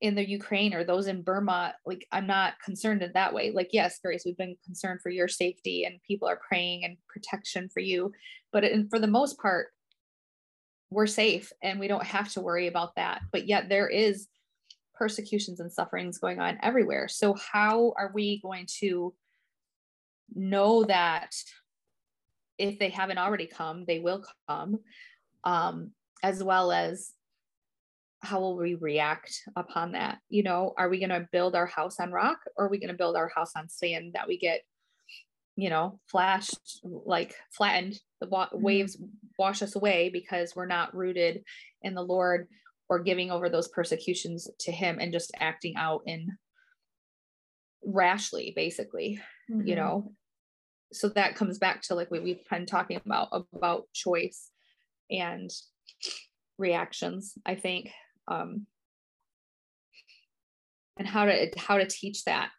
in 0.00 0.14
the 0.14 0.28
Ukraine 0.28 0.74
or 0.74 0.84
those 0.84 1.08
in 1.08 1.22
Burma, 1.22 1.74
like 1.84 2.06
I'm 2.12 2.26
not 2.26 2.54
concerned 2.64 3.02
in 3.02 3.12
that 3.14 3.34
way. 3.34 3.50
Like, 3.50 3.70
yes, 3.72 3.98
Grace, 4.02 4.22
we've 4.24 4.37
been 4.37 4.56
concerned 4.64 5.00
for 5.02 5.11
your 5.11 5.28
safety 5.28 5.84
and 5.84 6.02
people 6.02 6.28
are 6.28 6.40
praying 6.48 6.84
and 6.84 6.96
protection 7.08 7.68
for 7.68 7.80
you. 7.80 8.12
But 8.52 8.64
in, 8.64 8.88
for 8.88 8.98
the 8.98 9.08
most 9.08 9.38
part, 9.38 9.68
we're 10.90 11.06
safe 11.06 11.52
and 11.62 11.80
we 11.80 11.88
don't 11.88 12.04
have 12.04 12.32
to 12.32 12.40
worry 12.40 12.68
about 12.68 12.94
that. 12.94 13.22
But 13.32 13.48
yet 13.48 13.68
there 13.68 13.88
is 13.88 14.28
persecutions 14.94 15.61
and 15.61 15.72
sufferings 15.72 16.18
going 16.18 16.38
on 16.40 16.58
everywhere. 16.62 17.08
So 17.08 17.34
how 17.34 17.92
are 17.96 18.11
we 18.14 18.40
going 18.40 18.66
to 18.80 19.14
know 20.34 20.84
that 20.84 21.34
if 22.56 22.78
they 22.78 22.88
haven't 22.88 23.18
already 23.18 23.46
come, 23.46 23.84
they 23.84 23.98
will 23.98 24.24
come, 24.48 24.78
um, 25.44 25.92
as 26.22 26.42
well 26.42 26.72
as 26.72 27.12
how 28.20 28.40
will 28.40 28.57
we 28.57 28.74
react 28.74 29.42
upon 29.57 29.92
that 29.92 30.18
you 30.28 30.42
know 30.42 30.74
are 30.76 30.88
we 30.88 30.98
going 30.98 31.09
to 31.09 31.28
build 31.31 31.54
our 31.54 31.66
house 31.66 32.00
on 32.00 32.11
rock 32.11 32.38
or 32.57 32.66
are 32.66 32.68
we 32.68 32.78
going 32.78 32.88
to 32.90 32.96
build 32.96 33.16
our 33.16 33.31
house 33.35 33.52
on 33.57 33.68
sand 33.68 34.12
that 34.14 34.26
we 34.26 34.38
get 34.38 34.62
you 35.57 35.70
know 35.70 35.98
flashed 36.07 36.81
like 36.83 37.35
flattened 37.50 37.98
the 38.20 38.28
wa- 38.28 38.46
mm-hmm. 38.46 38.62
waves 38.62 38.96
wash 39.38 39.62
us 39.62 39.76
away 39.76 40.09
because 40.09 40.54
we're 40.54 40.66
not 40.66 40.94
rooted 40.94 41.42
in 41.83 41.94
the 41.94 42.02
lord 42.02 42.48
or 42.88 42.98
giving 42.98 43.31
over 43.31 43.48
those 43.48 43.68
persecutions 43.68 44.48
to 44.61 44.72
him 44.72 44.98
and 45.00 45.12
just 45.12 45.33
acting 45.38 45.74
out 45.76 46.02
in 46.07 46.28
rashly 47.85 48.52
basically 48.54 49.20
mm-hmm. 49.50 49.66
you 49.66 49.76
know 49.76 50.12
so 50.92 51.09
that 51.09 51.37
comes 51.37 51.59
back 51.59 51.83
to 51.83 51.94
like 51.94 52.11
what 52.11 52.22
we've 52.22 52.48
been 52.50 52.66
talking 52.66 53.00
about 53.04 53.28
about 53.54 53.85
choice 53.92 54.50
and 55.11 55.50
reactions 56.57 57.35
i 57.46 57.54
think 57.54 57.90
um 58.28 58.66
and 60.98 61.06
how 61.06 61.24
to 61.24 61.50
how 61.56 61.78
to 61.78 61.86
teach 61.86 62.24
that. 62.24 62.50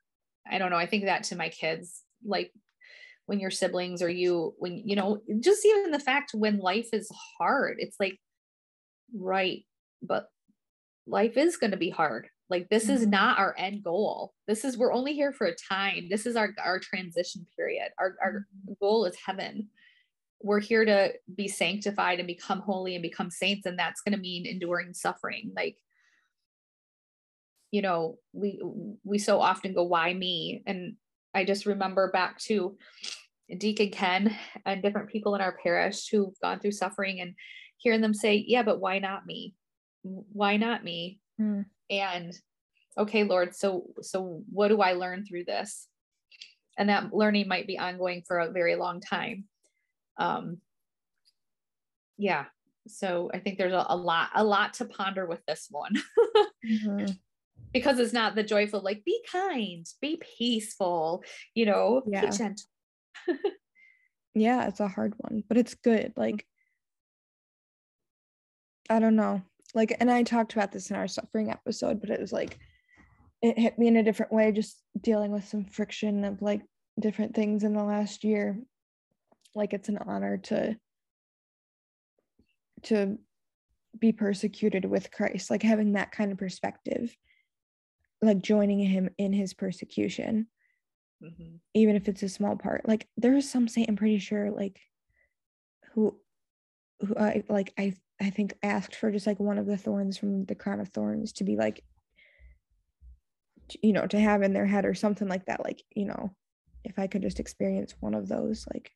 I 0.49 0.58
don't 0.58 0.69
know. 0.69 0.77
I 0.77 0.86
think 0.86 1.05
that 1.05 1.23
to 1.25 1.36
my 1.36 1.49
kids 1.49 2.01
like 2.25 2.51
when 3.25 3.39
your 3.39 3.51
siblings 3.51 4.01
or 4.01 4.10
you 4.10 4.55
when 4.58 4.77
you 4.77 4.95
know 4.95 5.21
just 5.39 5.65
even 5.65 5.91
the 5.91 5.99
fact 5.99 6.32
when 6.34 6.58
life 6.58 6.89
is 6.93 7.10
hard 7.38 7.77
it's 7.79 7.95
like 7.99 8.19
right 9.13 9.63
but 10.01 10.27
life 11.10 11.38
is 11.38 11.58
going 11.58 11.71
to 11.71 11.77
be 11.77 11.89
hard. 11.89 12.27
Like 12.49 12.69
this 12.69 12.86
mm-hmm. 12.86 12.93
is 12.93 13.08
not 13.08 13.38
our 13.38 13.53
end 13.58 13.84
goal. 13.84 14.34
This 14.47 14.65
is 14.65 14.77
we're 14.77 14.93
only 14.93 15.13
here 15.13 15.32
for 15.32 15.47
a 15.47 15.55
time. 15.55 16.08
This 16.10 16.25
is 16.25 16.36
our 16.36 16.53
our 16.63 16.79
transition 16.79 17.45
period. 17.55 17.89
Our, 17.99 18.15
our 18.21 18.32
mm-hmm. 18.32 18.73
goal 18.79 19.05
is 19.05 19.15
heaven 19.23 19.67
we're 20.41 20.60
here 20.60 20.86
to 20.86 21.13
be 21.36 21.47
sanctified 21.47 22.19
and 22.19 22.28
become 22.28 22.60
holy 22.60 22.95
and 22.95 23.02
become 23.02 23.30
saints 23.30 23.65
and 23.65 23.78
that's 23.78 24.02
going 24.02 24.13
to 24.13 24.21
mean 24.21 24.45
enduring 24.45 24.93
suffering 24.93 25.52
like 25.56 25.78
you 27.71 27.82
know 27.82 28.17
we 28.34 28.62
we 29.04 29.17
so 29.17 29.39
often 29.39 29.73
go 29.73 29.84
why 29.84 30.13
me 30.13 30.63
and 30.65 30.95
I 31.34 31.45
just 31.45 31.65
remember 31.65 32.12
back 32.12 32.39
to 32.39 32.78
Deacon 33.58 33.89
Ken 33.89 34.36
and 34.65 34.82
different 34.82 35.10
people 35.10 35.36
in 35.36 35.41
our 35.41 35.58
parish 35.63 36.10
who've 36.10 36.39
gone 36.41 36.60
through 36.60 36.71
suffering 36.71 37.21
and 37.21 37.36
hearing 37.78 38.02
them 38.02 38.13
say, 38.13 38.43
Yeah, 38.47 38.63
but 38.63 38.80
why 38.80 38.99
not 38.99 39.25
me? 39.25 39.56
Why 40.04 40.58
not 40.58 40.84
me? 40.84 41.19
Mm. 41.39 41.65
And 41.89 42.34
okay, 42.97 43.23
Lord, 43.23 43.56
so 43.56 43.88
so 44.02 44.43
what 44.52 44.69
do 44.69 44.82
I 44.82 44.93
learn 44.93 45.25
through 45.25 45.45
this? 45.45 45.88
And 46.78 46.89
that 46.89 47.13
learning 47.13 47.47
might 47.47 47.67
be 47.67 47.78
ongoing 47.78 48.23
for 48.25 48.39
a 48.39 48.52
very 48.52 48.75
long 48.75 49.02
time. 49.02 49.45
Um 50.19 50.58
yeah. 52.17 52.45
So 52.88 53.32
I 53.34 53.39
think 53.39 53.58
there's 53.58 53.73
a, 53.73 53.86
a 53.89 53.95
lot, 53.95 54.29
a 54.36 54.43
lot 54.43 54.73
to 54.75 54.86
ponder 54.86 55.25
with 55.25 55.45
this 55.45 55.67
one. 55.69 55.93
mm-hmm 56.65 57.05
because 57.73 57.99
it's 57.99 58.13
not 58.13 58.36
the 58.36 58.43
joyful 58.43 58.82
like 58.82 59.03
be 59.05 59.19
kind 59.32 59.86
be 60.01 60.21
peaceful 60.38 61.23
you 61.53 61.65
know 61.65 62.01
yeah. 62.08 62.21
patient 62.21 62.62
yeah 64.36 64.67
it's 64.67 64.79
a 64.79 64.88
hard 64.88 65.13
one 65.17 65.43
but 65.47 65.58
it's 65.58 65.75
good 65.75 66.13
like 66.15 66.45
i 68.89 68.99
don't 68.99 69.15
know 69.15 69.41
like 69.75 69.95
and 69.99 70.10
i 70.10 70.23
talked 70.23 70.53
about 70.53 70.71
this 70.71 70.89
in 70.89 70.95
our 70.95 71.08
suffering 71.08 71.49
episode 71.49 71.99
but 71.99 72.10
it 72.10 72.19
was 72.19 72.34
like 72.34 72.58
it 73.41 73.58
hit 73.58 73.77
me 73.77 73.88
in 73.88 73.97
a 73.97 74.03
different 74.03 74.32
way 74.32 74.51
just 74.51 74.82
dealing 74.99 75.32
with 75.32 75.47
some 75.47 75.65
friction 75.65 76.25
of 76.25 76.41
like 76.41 76.62
different 76.99 77.34
things 77.34 77.63
in 77.63 77.73
the 77.73 77.84
last 77.84 78.23
year 78.23 78.60
like 79.60 79.74
it's 79.74 79.89
an 79.89 80.00
honor 80.06 80.38
to 80.38 80.76
to 82.84 83.17
be 84.00 84.12
persecuted 84.12 84.86
with 84.86 85.12
Christ 85.12 85.50
like 85.50 85.63
having 85.63 85.93
that 85.93 86.12
kind 86.12 86.32
of 86.32 86.38
perspective 86.38 87.15
like 88.22 88.41
joining 88.41 88.80
him 88.80 89.10
in 89.17 89.34
his 89.34 89.54
persecution 89.54 90.48
mm-hmm. 91.24 91.56
even 91.74 91.95
if 91.95 92.08
it's 92.08 92.24
a 92.24 92.30
small 92.30 92.56
part 92.56 92.88
like 92.88 93.08
there's 93.17 93.50
some 93.50 93.67
saint 93.67 93.89
i'm 93.89 93.95
pretty 93.95 94.19
sure 94.19 94.52
like 94.52 94.80
who 95.93 96.17
who 97.02 97.15
i 97.17 97.43
like 97.50 97.74
i 97.78 97.93
i 98.22 98.30
think 98.30 98.54
asked 98.62 98.95
for 98.95 99.12
just 99.12 99.28
like 99.28 99.39
one 99.39 99.58
of 99.58 99.65
the 99.65 99.78
thorns 99.78 100.17
from 100.17 100.45
the 100.45 100.56
crown 100.56 100.80
of 100.80 100.89
thorns 100.89 101.34
to 101.34 101.43
be 101.43 101.56
like 101.56 101.84
you 103.82 103.93
know 103.93 104.08
to 104.08 104.19
have 104.19 104.41
in 104.41 104.54
their 104.54 104.65
head 104.65 104.86
or 104.86 104.93
something 104.93 105.28
like 105.28 105.45
that 105.45 105.63
like 105.63 105.82
you 105.95 106.06
know 106.06 106.32
if 106.84 106.98
i 107.00 107.08
could 107.08 107.22
just 107.22 107.39
experience 107.39 107.93
one 108.00 108.13
of 108.13 108.28
those 108.28 108.65
like 108.74 108.91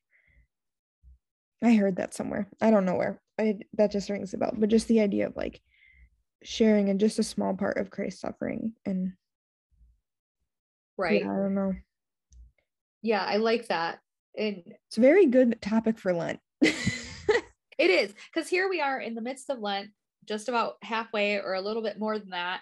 i 1.64 1.74
heard 1.74 1.96
that 1.96 2.14
somewhere. 2.14 2.48
I 2.60 2.70
don't 2.70 2.84
know 2.84 2.96
where. 2.96 3.20
I 3.38 3.58
that 3.74 3.90
just 3.90 4.10
rings 4.10 4.34
a 4.34 4.38
bell. 4.38 4.54
But 4.56 4.68
just 4.68 4.88
the 4.88 5.00
idea 5.00 5.26
of 5.26 5.36
like 5.36 5.60
sharing 6.42 6.88
in 6.88 6.98
just 6.98 7.18
a 7.18 7.22
small 7.22 7.54
part 7.54 7.78
of 7.78 7.90
Christ's 7.90 8.20
suffering 8.20 8.72
and 8.84 9.12
right. 10.96 11.22
Yeah, 11.22 11.32
I 11.32 11.36
don't 11.36 11.54
know. 11.54 11.74
Yeah 13.02 13.24
I 13.24 13.36
like 13.36 13.68
that. 13.68 13.98
And 14.36 14.62
it's 14.88 14.98
a 14.98 15.00
very 15.00 15.26
good 15.26 15.60
topic 15.62 15.98
for 15.98 16.12
Lent. 16.12 16.40
It 17.78 17.90
is 17.90 18.14
because 18.32 18.48
here 18.48 18.68
we 18.68 18.80
are 18.80 19.00
in 19.00 19.14
the 19.14 19.20
midst 19.20 19.50
of 19.50 19.58
Lent 19.58 19.90
just 20.26 20.48
about 20.48 20.74
halfway 20.82 21.36
or 21.36 21.54
a 21.54 21.60
little 21.60 21.82
bit 21.82 21.98
more 21.98 22.18
than 22.18 22.30
that. 22.30 22.60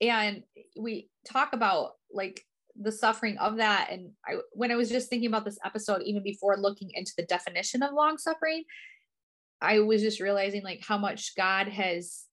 And 0.00 0.42
we 0.78 1.08
talk 1.24 1.52
about 1.52 1.92
like 2.12 2.44
the 2.80 2.92
suffering 2.92 3.38
of 3.38 3.56
that 3.56 3.88
and 3.90 4.10
I 4.26 4.36
when 4.52 4.72
I 4.72 4.76
was 4.76 4.88
just 4.88 5.08
thinking 5.08 5.28
about 5.28 5.44
this 5.44 5.58
episode 5.64 6.02
even 6.02 6.22
before 6.22 6.56
looking 6.56 6.90
into 6.94 7.12
the 7.16 7.24
definition 7.24 7.82
of 7.82 7.92
long 7.92 8.18
suffering 8.18 8.64
I 9.60 9.78
was 9.80 10.02
just 10.02 10.20
realizing 10.20 10.62
like 10.62 10.82
how 10.86 10.98
much 10.98 11.36
God 11.36 11.68
has 11.68 12.24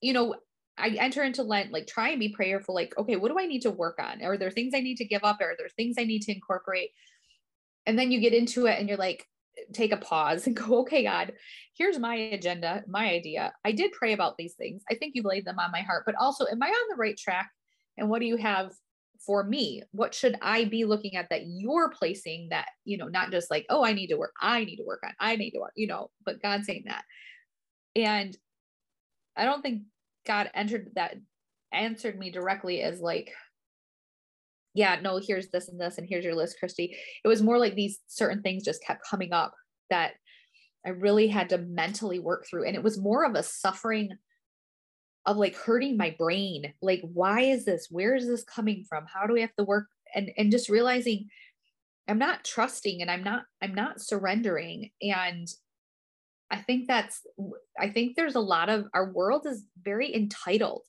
you 0.00 0.12
know, 0.12 0.34
I 0.78 0.88
enter 0.98 1.22
into 1.22 1.42
Lent, 1.42 1.72
like 1.72 1.86
try 1.86 2.10
and 2.10 2.20
be 2.20 2.30
prayerful, 2.30 2.74
like, 2.74 2.96
okay, 2.96 3.16
what 3.16 3.30
do 3.30 3.38
I 3.38 3.46
need 3.46 3.62
to 3.62 3.70
work 3.70 3.98
on? 4.00 4.22
Are 4.22 4.36
there 4.36 4.50
things 4.50 4.72
I 4.74 4.80
need 4.80 4.96
to 4.96 5.04
give 5.04 5.24
up? 5.24 5.38
Are 5.40 5.54
there 5.58 5.68
things 5.68 5.96
I 5.98 6.04
need 6.04 6.22
to 6.22 6.32
incorporate? 6.32 6.90
And 7.86 7.98
then 7.98 8.10
you 8.10 8.20
get 8.20 8.34
into 8.34 8.66
it 8.66 8.78
and 8.78 8.88
you're 8.88 8.98
like, 8.98 9.26
take 9.74 9.92
a 9.92 9.98
pause 9.98 10.46
and 10.46 10.56
go, 10.56 10.80
okay, 10.80 11.02
God, 11.02 11.32
here's 11.76 11.98
my 11.98 12.14
agenda, 12.14 12.82
my 12.88 13.10
idea. 13.10 13.52
I 13.64 13.72
did 13.72 13.92
pray 13.92 14.12
about 14.14 14.36
these 14.38 14.54
things. 14.54 14.82
I 14.90 14.94
think 14.94 15.14
you've 15.14 15.26
laid 15.26 15.44
them 15.44 15.58
on 15.58 15.70
my 15.70 15.82
heart, 15.82 16.04
but 16.06 16.14
also, 16.14 16.46
am 16.50 16.62
I 16.62 16.68
on 16.68 16.88
the 16.88 17.00
right 17.00 17.16
track? 17.16 17.50
And 17.98 18.08
what 18.08 18.20
do 18.20 18.26
you 18.26 18.36
have 18.36 18.72
for 19.24 19.44
me? 19.44 19.82
What 19.92 20.14
should 20.14 20.36
I 20.42 20.64
be 20.64 20.84
looking 20.84 21.16
at 21.16 21.28
that 21.30 21.46
you're 21.46 21.90
placing 21.90 22.48
that, 22.50 22.66
you 22.84 22.96
know, 22.96 23.08
not 23.08 23.30
just 23.30 23.50
like, 23.50 23.66
oh, 23.68 23.84
I 23.84 23.92
need 23.92 24.08
to 24.08 24.16
work, 24.16 24.32
I 24.40 24.64
need 24.64 24.76
to 24.76 24.84
work 24.84 25.00
on, 25.04 25.12
I 25.20 25.36
need 25.36 25.50
to 25.52 25.60
work, 25.60 25.72
you 25.76 25.86
know, 25.86 26.10
but 26.24 26.42
God 26.42 26.64
saying 26.64 26.84
that. 26.86 27.04
And 27.96 28.36
I 29.36 29.44
don't 29.44 29.62
think 29.62 29.82
God 30.26 30.50
entered 30.54 30.90
that 30.94 31.16
answered 31.72 32.18
me 32.18 32.30
directly 32.30 32.82
as 32.82 33.00
like, 33.00 33.32
yeah, 34.74 34.98
no, 35.00 35.20
here's 35.24 35.48
this 35.48 35.68
and 35.68 35.80
this, 35.80 35.98
and 35.98 36.06
here's 36.08 36.24
your 36.24 36.34
list, 36.34 36.56
Christy. 36.58 36.96
It 37.24 37.28
was 37.28 37.42
more 37.42 37.58
like 37.58 37.74
these 37.74 37.98
certain 38.06 38.42
things 38.42 38.64
just 38.64 38.84
kept 38.84 39.06
coming 39.08 39.32
up 39.32 39.52
that 39.90 40.12
I 40.86 40.90
really 40.90 41.28
had 41.28 41.48
to 41.50 41.58
mentally 41.58 42.18
work 42.20 42.46
through. 42.48 42.66
And 42.66 42.76
it 42.76 42.82
was 42.82 42.98
more 42.98 43.24
of 43.24 43.34
a 43.34 43.42
suffering 43.42 44.10
of 45.26 45.36
like 45.36 45.54
hurting 45.54 45.96
my 45.96 46.14
brain. 46.18 46.72
Like, 46.80 47.02
why 47.02 47.42
is 47.42 47.64
this? 47.64 47.88
Where 47.90 48.14
is 48.14 48.26
this 48.26 48.44
coming 48.44 48.84
from? 48.88 49.04
How 49.12 49.26
do 49.26 49.32
we 49.32 49.40
have 49.40 49.54
to 49.56 49.64
work? 49.64 49.86
And 50.14 50.30
and 50.36 50.50
just 50.50 50.68
realizing 50.68 51.28
I'm 52.08 52.18
not 52.18 52.44
trusting 52.44 53.00
and 53.00 53.10
I'm 53.10 53.22
not, 53.22 53.44
I'm 53.62 53.74
not 53.74 54.00
surrendering. 54.00 54.90
And 55.00 55.46
I 56.50 56.58
think 56.58 56.88
that's 56.88 57.20
I 57.78 57.88
think 57.90 58.16
there's 58.16 58.34
a 58.34 58.40
lot 58.40 58.68
of 58.68 58.86
our 58.94 59.12
world 59.12 59.46
is 59.46 59.64
very 59.82 60.14
entitled. 60.14 60.82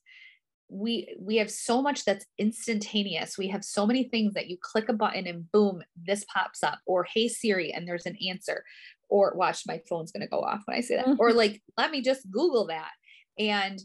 We 0.70 1.16
we 1.20 1.36
have 1.38 1.52
so 1.52 1.82
much 1.82 2.06
that's 2.06 2.26
instantaneous. 2.40 3.38
We 3.38 3.50
have 3.50 3.64
so 3.64 3.86
many 3.86 4.06
things 4.06 4.34
that 4.34 4.48
you 4.48 4.58
click 4.60 4.90
a 4.90 4.94
button 4.94 5.28
and 5.28 5.52
boom, 5.52 5.84
this 5.96 6.26
pops 6.34 6.64
up 6.64 6.80
or 6.88 7.06
hey 7.14 7.28
Siri 7.28 7.72
and 7.72 7.88
there's 7.88 8.06
an 8.06 8.18
answer 8.28 8.64
or 9.10 9.34
watch 9.36 9.64
my 9.68 9.82
phone's 9.88 10.12
going 10.12 10.22
to 10.22 10.30
go 10.30 10.40
off 10.40 10.62
when 10.66 10.78
I 10.78 10.82
say 10.82 10.96
that. 10.96 11.18
or 11.20 11.34
like 11.34 11.62
let 11.78 11.92
me 11.92 12.02
just 12.02 12.32
google 12.32 12.66
that 12.68 12.92
and 13.38 13.80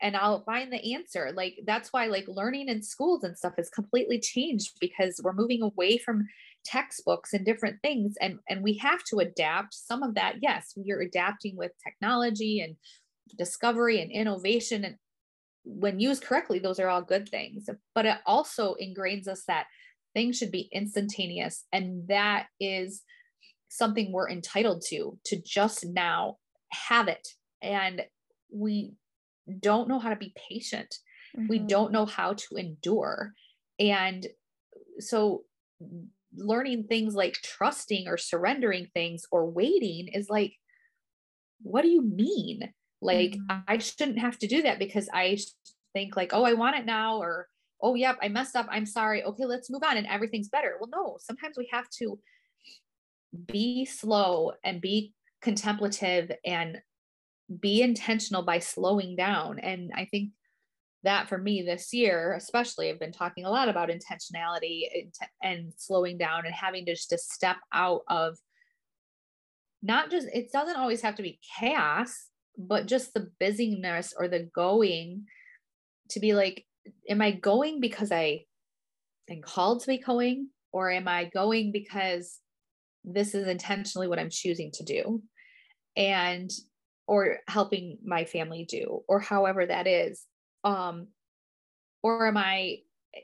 and 0.00 0.16
I'll 0.16 0.44
find 0.44 0.72
the 0.72 0.94
answer. 0.94 1.32
Like 1.34 1.58
that's 1.66 1.92
why 1.92 2.06
like 2.06 2.26
learning 2.28 2.68
in 2.68 2.82
schools 2.82 3.24
and 3.24 3.36
stuff 3.36 3.54
has 3.56 3.70
completely 3.70 4.20
changed 4.20 4.78
because 4.80 5.20
we're 5.22 5.32
moving 5.32 5.62
away 5.62 5.98
from 5.98 6.26
textbooks 6.64 7.32
and 7.32 7.46
different 7.46 7.80
things 7.82 8.14
and 8.20 8.38
and 8.48 8.62
we 8.62 8.74
have 8.76 9.02
to 9.04 9.18
adapt 9.18 9.72
some 9.72 10.02
of 10.02 10.14
that 10.14 10.34
yes 10.42 10.74
are 10.90 11.00
adapting 11.00 11.56
with 11.56 11.72
technology 11.82 12.60
and 12.60 12.76
discovery 13.38 14.02
and 14.02 14.10
innovation 14.10 14.84
and 14.84 14.96
when 15.64 16.00
used 16.00 16.22
correctly 16.22 16.58
those 16.58 16.78
are 16.78 16.88
all 16.88 17.00
good 17.00 17.28
things 17.28 17.70
but 17.94 18.04
it 18.04 18.18
also 18.26 18.74
ingrains 18.82 19.28
us 19.28 19.44
that 19.46 19.66
things 20.14 20.36
should 20.36 20.50
be 20.50 20.68
instantaneous 20.72 21.64
and 21.72 22.06
that 22.08 22.46
is 22.60 23.02
something 23.68 24.12
we're 24.12 24.28
entitled 24.28 24.82
to 24.86 25.16
to 25.24 25.40
just 25.40 25.86
now 25.86 26.36
have 26.70 27.08
it 27.08 27.28
and 27.62 28.02
we 28.52 28.92
don't 29.60 29.88
know 29.88 29.98
how 29.98 30.10
to 30.10 30.16
be 30.16 30.34
patient 30.48 30.96
mm-hmm. 31.36 31.48
we 31.48 31.58
don't 31.58 31.92
know 31.92 32.06
how 32.06 32.32
to 32.34 32.56
endure 32.56 33.32
and 33.78 34.26
so 34.98 35.42
learning 36.36 36.84
things 36.84 37.14
like 37.14 37.34
trusting 37.34 38.06
or 38.06 38.16
surrendering 38.16 38.88
things 38.94 39.24
or 39.30 39.50
waiting 39.50 40.08
is 40.08 40.28
like 40.28 40.52
what 41.62 41.82
do 41.82 41.88
you 41.88 42.02
mean 42.02 42.72
like 43.00 43.32
mm-hmm. 43.32 43.58
i 43.66 43.78
shouldn't 43.78 44.18
have 44.18 44.38
to 44.38 44.46
do 44.46 44.62
that 44.62 44.78
because 44.78 45.08
i 45.12 45.36
think 45.94 46.16
like 46.16 46.32
oh 46.32 46.44
i 46.44 46.52
want 46.52 46.76
it 46.76 46.84
now 46.84 47.18
or 47.18 47.48
oh 47.82 47.94
yep 47.94 48.16
i 48.22 48.28
messed 48.28 48.56
up 48.56 48.66
i'm 48.70 48.86
sorry 48.86 49.22
okay 49.24 49.44
let's 49.44 49.70
move 49.70 49.82
on 49.82 49.96
and 49.96 50.06
everything's 50.06 50.48
better 50.48 50.76
well 50.80 50.90
no 50.92 51.16
sometimes 51.20 51.56
we 51.56 51.68
have 51.72 51.88
to 51.88 52.18
be 53.46 53.84
slow 53.84 54.52
and 54.64 54.80
be 54.80 55.12
contemplative 55.40 56.30
and 56.44 56.78
be 57.60 57.82
intentional 57.82 58.42
by 58.42 58.58
slowing 58.58 59.16
down. 59.16 59.58
And 59.58 59.90
I 59.94 60.04
think 60.04 60.30
that 61.04 61.28
for 61.28 61.38
me 61.38 61.62
this 61.62 61.92
year, 61.92 62.34
especially, 62.34 62.90
I've 62.90 62.98
been 62.98 63.12
talking 63.12 63.44
a 63.44 63.50
lot 63.50 63.68
about 63.68 63.88
intentionality 63.88 64.82
and 65.42 65.72
slowing 65.76 66.18
down 66.18 66.44
and 66.44 66.54
having 66.54 66.84
to 66.86 66.94
just 66.94 67.10
to 67.10 67.18
step 67.18 67.56
out 67.72 68.02
of 68.08 68.36
not 69.82 70.10
just, 70.10 70.26
it 70.34 70.50
doesn't 70.52 70.76
always 70.76 71.02
have 71.02 71.14
to 71.16 71.22
be 71.22 71.38
chaos, 71.58 72.28
but 72.58 72.86
just 72.86 73.14
the 73.14 73.30
busyness 73.38 74.12
or 74.18 74.26
the 74.26 74.50
going 74.54 75.26
to 76.10 76.20
be 76.20 76.34
like, 76.34 76.66
am 77.08 77.22
I 77.22 77.30
going 77.30 77.80
because 77.80 78.10
I 78.10 78.44
am 79.30 79.40
called 79.40 79.80
to 79.80 79.86
be 79.86 79.98
going? 79.98 80.48
Or 80.72 80.90
am 80.90 81.08
I 81.08 81.24
going 81.24 81.72
because 81.72 82.40
this 83.04 83.34
is 83.34 83.46
intentionally 83.46 84.08
what 84.08 84.18
I'm 84.18 84.30
choosing 84.30 84.70
to 84.72 84.84
do? 84.84 85.22
And 85.96 86.50
or 87.08 87.38
helping 87.48 87.98
my 88.04 88.24
family 88.24 88.64
do 88.68 89.02
or 89.08 89.18
however 89.18 89.66
that 89.66 89.88
is 89.88 90.24
um 90.62 91.08
or 92.02 92.28
am 92.28 92.36
i 92.36 92.76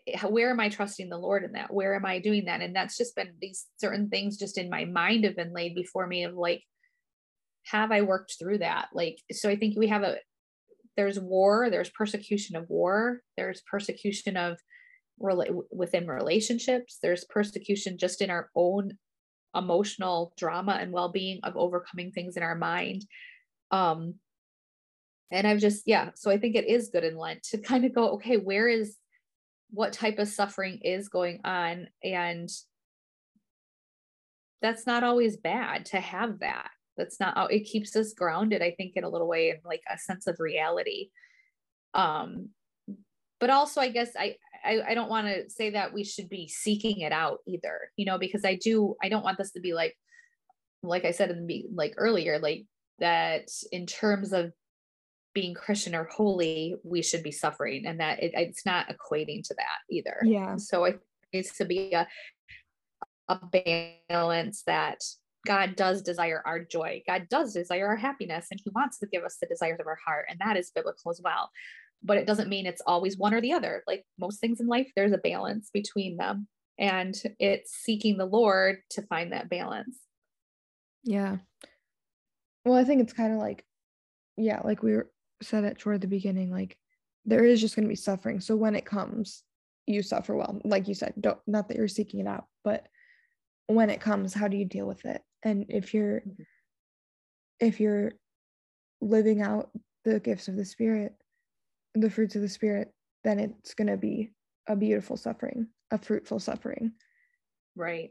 eh, 0.08 0.26
where 0.26 0.50
am 0.50 0.58
i 0.58 0.68
trusting 0.68 1.08
the 1.08 1.18
lord 1.18 1.44
in 1.44 1.52
that? 1.52 1.72
Where 1.72 1.94
am 1.94 2.06
i 2.06 2.18
doing 2.18 2.46
that? 2.46 2.62
And 2.62 2.74
that's 2.74 2.96
just 2.96 3.14
been 3.14 3.34
these 3.40 3.66
certain 3.76 4.08
things 4.08 4.38
just 4.38 4.58
in 4.58 4.70
my 4.70 4.86
mind 4.86 5.24
have 5.24 5.36
been 5.36 5.52
laid 5.52 5.74
before 5.76 6.06
me 6.06 6.24
of 6.24 6.34
like 6.34 6.62
have 7.66 7.92
i 7.92 8.00
worked 8.00 8.34
through 8.38 8.58
that? 8.58 8.88
Like 8.92 9.18
so 9.30 9.48
i 9.48 9.56
think 9.56 9.78
we 9.78 9.88
have 9.88 10.02
a 10.02 10.16
there's 10.96 11.20
war 11.20 11.68
there's 11.70 11.90
persecution 11.90 12.56
of 12.56 12.68
war 12.70 13.20
there's 13.36 13.62
persecution 13.70 14.36
of 14.36 14.58
rela- 15.20 15.62
within 15.70 16.06
relationships 16.06 16.98
there's 17.02 17.24
persecution 17.24 17.98
just 17.98 18.22
in 18.22 18.30
our 18.30 18.48
own 18.54 18.92
emotional 19.56 20.32
drama 20.36 20.78
and 20.80 20.92
well-being 20.92 21.40
of 21.44 21.56
overcoming 21.56 22.10
things 22.10 22.36
in 22.36 22.42
our 22.42 22.56
mind 22.56 23.04
um 23.70 24.14
and 25.30 25.48
I've 25.48 25.58
just, 25.58 25.82
yeah, 25.86 26.10
so 26.14 26.30
I 26.30 26.38
think 26.38 26.54
it 26.54 26.68
is 26.68 26.90
good 26.90 27.02
in 27.02 27.16
Lent 27.16 27.42
to 27.44 27.58
kind 27.58 27.84
of 27.84 27.92
go, 27.92 28.10
okay, 28.12 28.36
where 28.36 28.68
is 28.68 28.96
what 29.70 29.92
type 29.92 30.20
of 30.20 30.28
suffering 30.28 30.78
is 30.82 31.08
going 31.08 31.40
on? 31.44 31.88
And 32.04 32.48
that's 34.62 34.86
not 34.86 35.02
always 35.02 35.36
bad 35.36 35.86
to 35.86 35.98
have 35.98 36.38
that. 36.40 36.70
That's 36.96 37.18
not, 37.18 37.52
it 37.52 37.64
keeps 37.64 37.96
us 37.96 38.12
grounded, 38.12 38.62
I 38.62 38.72
think, 38.76 38.92
in 38.94 39.02
a 39.02 39.08
little 39.08 39.26
way, 39.26 39.50
in 39.50 39.56
like 39.64 39.82
a 39.92 39.98
sense 39.98 40.28
of 40.28 40.38
reality. 40.38 41.08
Um, 41.94 42.50
but 43.40 43.50
also, 43.50 43.80
I 43.80 43.88
guess 43.88 44.10
I, 44.16 44.36
I, 44.64 44.82
I 44.88 44.94
don't 44.94 45.10
want 45.10 45.26
to 45.26 45.50
say 45.50 45.70
that 45.70 45.92
we 45.92 46.04
should 46.04 46.28
be 46.28 46.46
seeking 46.46 47.00
it 47.00 47.12
out 47.12 47.38
either, 47.48 47.90
you 47.96 48.06
know, 48.06 48.18
because 48.18 48.44
I 48.44 48.54
do, 48.54 48.94
I 49.02 49.08
don't 49.08 49.24
want 49.24 49.38
this 49.38 49.50
to 49.52 49.60
be 49.60 49.74
like, 49.74 49.96
like 50.84 51.04
I 51.04 51.10
said 51.10 51.30
in 51.30 51.46
the 51.46 51.66
like 51.74 51.94
earlier, 51.96 52.38
like 52.38 52.66
that 52.98 53.48
in 53.72 53.86
terms 53.86 54.32
of 54.32 54.52
being 55.34 55.54
Christian 55.54 55.94
or 55.94 56.04
holy, 56.04 56.76
we 56.84 57.02
should 57.02 57.22
be 57.22 57.32
suffering, 57.32 57.86
and 57.86 58.00
that 58.00 58.22
it, 58.22 58.32
it's 58.34 58.64
not 58.64 58.88
equating 58.88 59.42
to 59.48 59.54
that 59.54 59.78
either. 59.90 60.18
Yeah. 60.24 60.56
So 60.56 60.84
it 60.84 61.00
needs 61.32 61.52
to 61.58 61.64
be 61.64 61.92
a 61.92 62.06
a 63.28 63.40
balance 64.08 64.62
that 64.66 64.98
God 65.46 65.76
does 65.76 66.02
desire 66.02 66.42
our 66.44 66.60
joy. 66.60 67.02
God 67.06 67.26
does 67.28 67.52
desire 67.54 67.88
our 67.88 67.96
happiness, 67.96 68.46
and 68.50 68.60
He 68.62 68.70
wants 68.74 68.98
to 68.98 69.06
give 69.06 69.24
us 69.24 69.36
the 69.40 69.46
desires 69.46 69.80
of 69.80 69.86
our 69.86 69.98
heart, 70.06 70.26
and 70.28 70.38
that 70.40 70.56
is 70.56 70.70
biblical 70.74 71.10
as 71.10 71.20
well. 71.22 71.50
But 72.02 72.18
it 72.18 72.26
doesn't 72.26 72.48
mean 72.48 72.66
it's 72.66 72.82
always 72.86 73.16
one 73.16 73.34
or 73.34 73.40
the 73.40 73.52
other. 73.52 73.82
Like 73.86 74.04
most 74.18 74.40
things 74.40 74.60
in 74.60 74.66
life, 74.66 74.90
there's 74.94 75.12
a 75.12 75.18
balance 75.18 75.70
between 75.72 76.16
them, 76.16 76.48
and 76.78 77.14
it's 77.38 77.72
seeking 77.72 78.16
the 78.18 78.26
Lord 78.26 78.78
to 78.90 79.02
find 79.02 79.32
that 79.32 79.50
balance. 79.50 79.98
Yeah. 81.02 81.38
Well, 82.64 82.74
I 82.74 82.84
think 82.84 83.02
it's 83.02 83.12
kind 83.12 83.32
of 83.32 83.38
like, 83.38 83.64
yeah, 84.36 84.60
like 84.64 84.82
we 84.82 84.92
were 84.92 85.10
said 85.42 85.64
it 85.64 85.78
toward 85.78 86.00
the 86.00 86.06
beginning, 86.06 86.50
like 86.50 86.76
there 87.24 87.44
is 87.44 87.60
just 87.60 87.76
going 87.76 87.84
to 87.84 87.88
be 87.88 87.96
suffering. 87.96 88.40
So 88.40 88.56
when 88.56 88.74
it 88.74 88.84
comes, 88.84 89.42
you 89.86 90.02
suffer 90.02 90.34
well. 90.34 90.60
Like 90.64 90.88
you 90.88 90.94
said, 90.94 91.14
don't 91.20 91.38
not 91.46 91.68
that 91.68 91.76
you're 91.76 91.88
seeking 91.88 92.20
it 92.20 92.26
out, 92.26 92.46
but 92.62 92.86
when 93.66 93.90
it 93.90 94.00
comes, 94.00 94.34
how 94.34 94.48
do 94.48 94.56
you 94.56 94.64
deal 94.64 94.86
with 94.86 95.04
it? 95.04 95.22
And 95.42 95.66
if 95.68 95.94
you're 95.94 96.20
mm-hmm. 96.20 96.42
if 97.60 97.80
you're 97.80 98.12
living 99.00 99.42
out 99.42 99.70
the 100.04 100.20
gifts 100.20 100.48
of 100.48 100.56
the 100.56 100.64
spirit, 100.64 101.14
the 101.94 102.10
fruits 102.10 102.36
of 102.36 102.42
the 102.42 102.48
spirit, 102.48 102.92
then 103.24 103.38
it's 103.38 103.74
going 103.74 103.88
to 103.88 103.96
be 103.96 104.32
a 104.66 104.76
beautiful 104.76 105.16
suffering, 105.16 105.68
a 105.90 105.98
fruitful 105.98 106.40
suffering. 106.40 106.92
Right. 107.76 108.10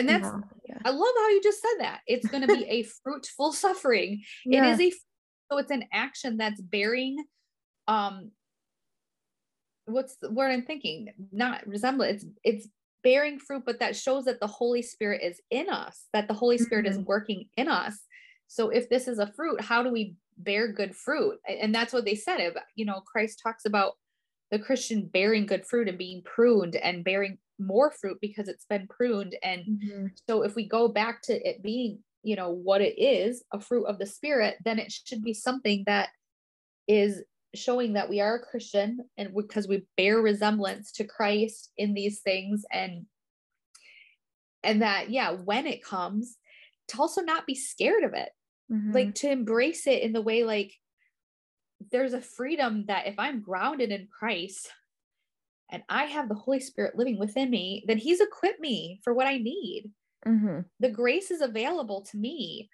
And 0.00 0.08
that's, 0.08 0.24
yeah, 0.24 0.40
yeah. 0.68 0.78
I 0.84 0.90
love 0.90 1.12
how 1.16 1.28
you 1.28 1.40
just 1.42 1.60
said 1.60 1.84
that. 1.84 2.00
It's 2.06 2.26
going 2.26 2.46
to 2.46 2.54
be 2.54 2.64
a 2.64 2.82
fruitful 3.04 3.52
suffering. 3.52 4.22
Yeah. 4.44 4.66
It 4.66 4.72
is 4.72 4.80
a 4.80 4.96
so 5.52 5.58
it's 5.58 5.70
an 5.70 5.84
action 5.92 6.36
that's 6.36 6.60
bearing 6.60 7.16
um 7.88 8.30
what's 9.86 10.16
the 10.16 10.30
word 10.30 10.50
I'm 10.50 10.64
thinking? 10.64 11.08
Not 11.32 11.66
resemblance. 11.66 12.22
It's 12.22 12.32
it's 12.44 12.68
bearing 13.02 13.38
fruit, 13.38 13.64
but 13.66 13.80
that 13.80 13.96
shows 13.96 14.24
that 14.24 14.40
the 14.40 14.46
Holy 14.46 14.82
Spirit 14.82 15.22
is 15.22 15.40
in 15.50 15.68
us, 15.68 16.06
that 16.12 16.28
the 16.28 16.34
Holy 16.34 16.58
Spirit 16.58 16.86
mm-hmm. 16.86 17.00
is 17.00 17.06
working 17.06 17.48
in 17.56 17.68
us. 17.68 17.98
So 18.48 18.70
if 18.70 18.88
this 18.88 19.08
is 19.08 19.18
a 19.18 19.32
fruit, 19.32 19.60
how 19.60 19.82
do 19.82 19.90
we 19.90 20.14
bear 20.36 20.72
good 20.72 20.94
fruit? 20.94 21.38
And 21.48 21.74
that's 21.74 21.92
what 21.92 22.04
they 22.04 22.14
said. 22.14 22.54
You 22.74 22.84
know, 22.84 23.00
Christ 23.00 23.40
talks 23.42 23.64
about 23.64 23.92
the 24.50 24.58
Christian 24.58 25.06
bearing 25.06 25.46
good 25.46 25.66
fruit 25.66 25.88
and 25.88 25.98
being 25.98 26.22
pruned 26.22 26.76
and 26.76 27.04
bearing 27.04 27.38
more 27.60 27.90
fruit 27.90 28.18
because 28.20 28.48
it's 28.48 28.64
been 28.64 28.88
pruned. 28.88 29.36
And 29.42 29.62
mm-hmm. 29.62 30.06
so 30.28 30.42
if 30.42 30.54
we 30.54 30.66
go 30.66 30.88
back 30.88 31.22
to 31.22 31.48
it 31.48 31.62
being 31.62 32.00
you 32.22 32.36
know 32.36 32.50
what 32.50 32.80
it 32.80 33.00
is 33.00 33.42
a 33.52 33.60
fruit 33.60 33.84
of 33.84 33.98
the 33.98 34.06
spirit 34.06 34.56
then 34.64 34.78
it 34.78 34.92
should 34.92 35.22
be 35.22 35.34
something 35.34 35.82
that 35.86 36.08
is 36.86 37.22
showing 37.54 37.94
that 37.94 38.08
we 38.08 38.20
are 38.20 38.36
a 38.36 38.46
christian 38.46 38.98
and 39.16 39.34
because 39.34 39.66
we 39.66 39.82
bear 39.96 40.20
resemblance 40.20 40.92
to 40.92 41.04
christ 41.04 41.70
in 41.76 41.94
these 41.94 42.20
things 42.20 42.64
and 42.72 43.06
and 44.62 44.82
that 44.82 45.10
yeah 45.10 45.30
when 45.30 45.66
it 45.66 45.84
comes 45.84 46.36
to 46.88 46.98
also 47.00 47.22
not 47.22 47.46
be 47.46 47.54
scared 47.54 48.04
of 48.04 48.14
it 48.14 48.30
mm-hmm. 48.70 48.92
like 48.92 49.14
to 49.14 49.30
embrace 49.30 49.86
it 49.86 50.02
in 50.02 50.12
the 50.12 50.22
way 50.22 50.44
like 50.44 50.72
there's 51.90 52.12
a 52.12 52.20
freedom 52.20 52.84
that 52.86 53.06
if 53.06 53.14
i'm 53.18 53.40
grounded 53.40 53.90
in 53.90 54.06
christ 54.16 54.70
and 55.72 55.82
i 55.88 56.04
have 56.04 56.28
the 56.28 56.34
holy 56.34 56.60
spirit 56.60 56.96
living 56.96 57.18
within 57.18 57.50
me 57.50 57.84
then 57.86 57.98
he's 57.98 58.20
equipped 58.20 58.60
me 58.60 59.00
for 59.02 59.14
what 59.14 59.26
i 59.26 59.38
need. 59.38 59.90
Mm-hmm. 60.26 60.60
the 60.80 60.90
grace 60.90 61.30
is 61.30 61.40
available 61.40 62.02
to 62.10 62.18
me. 62.18 62.68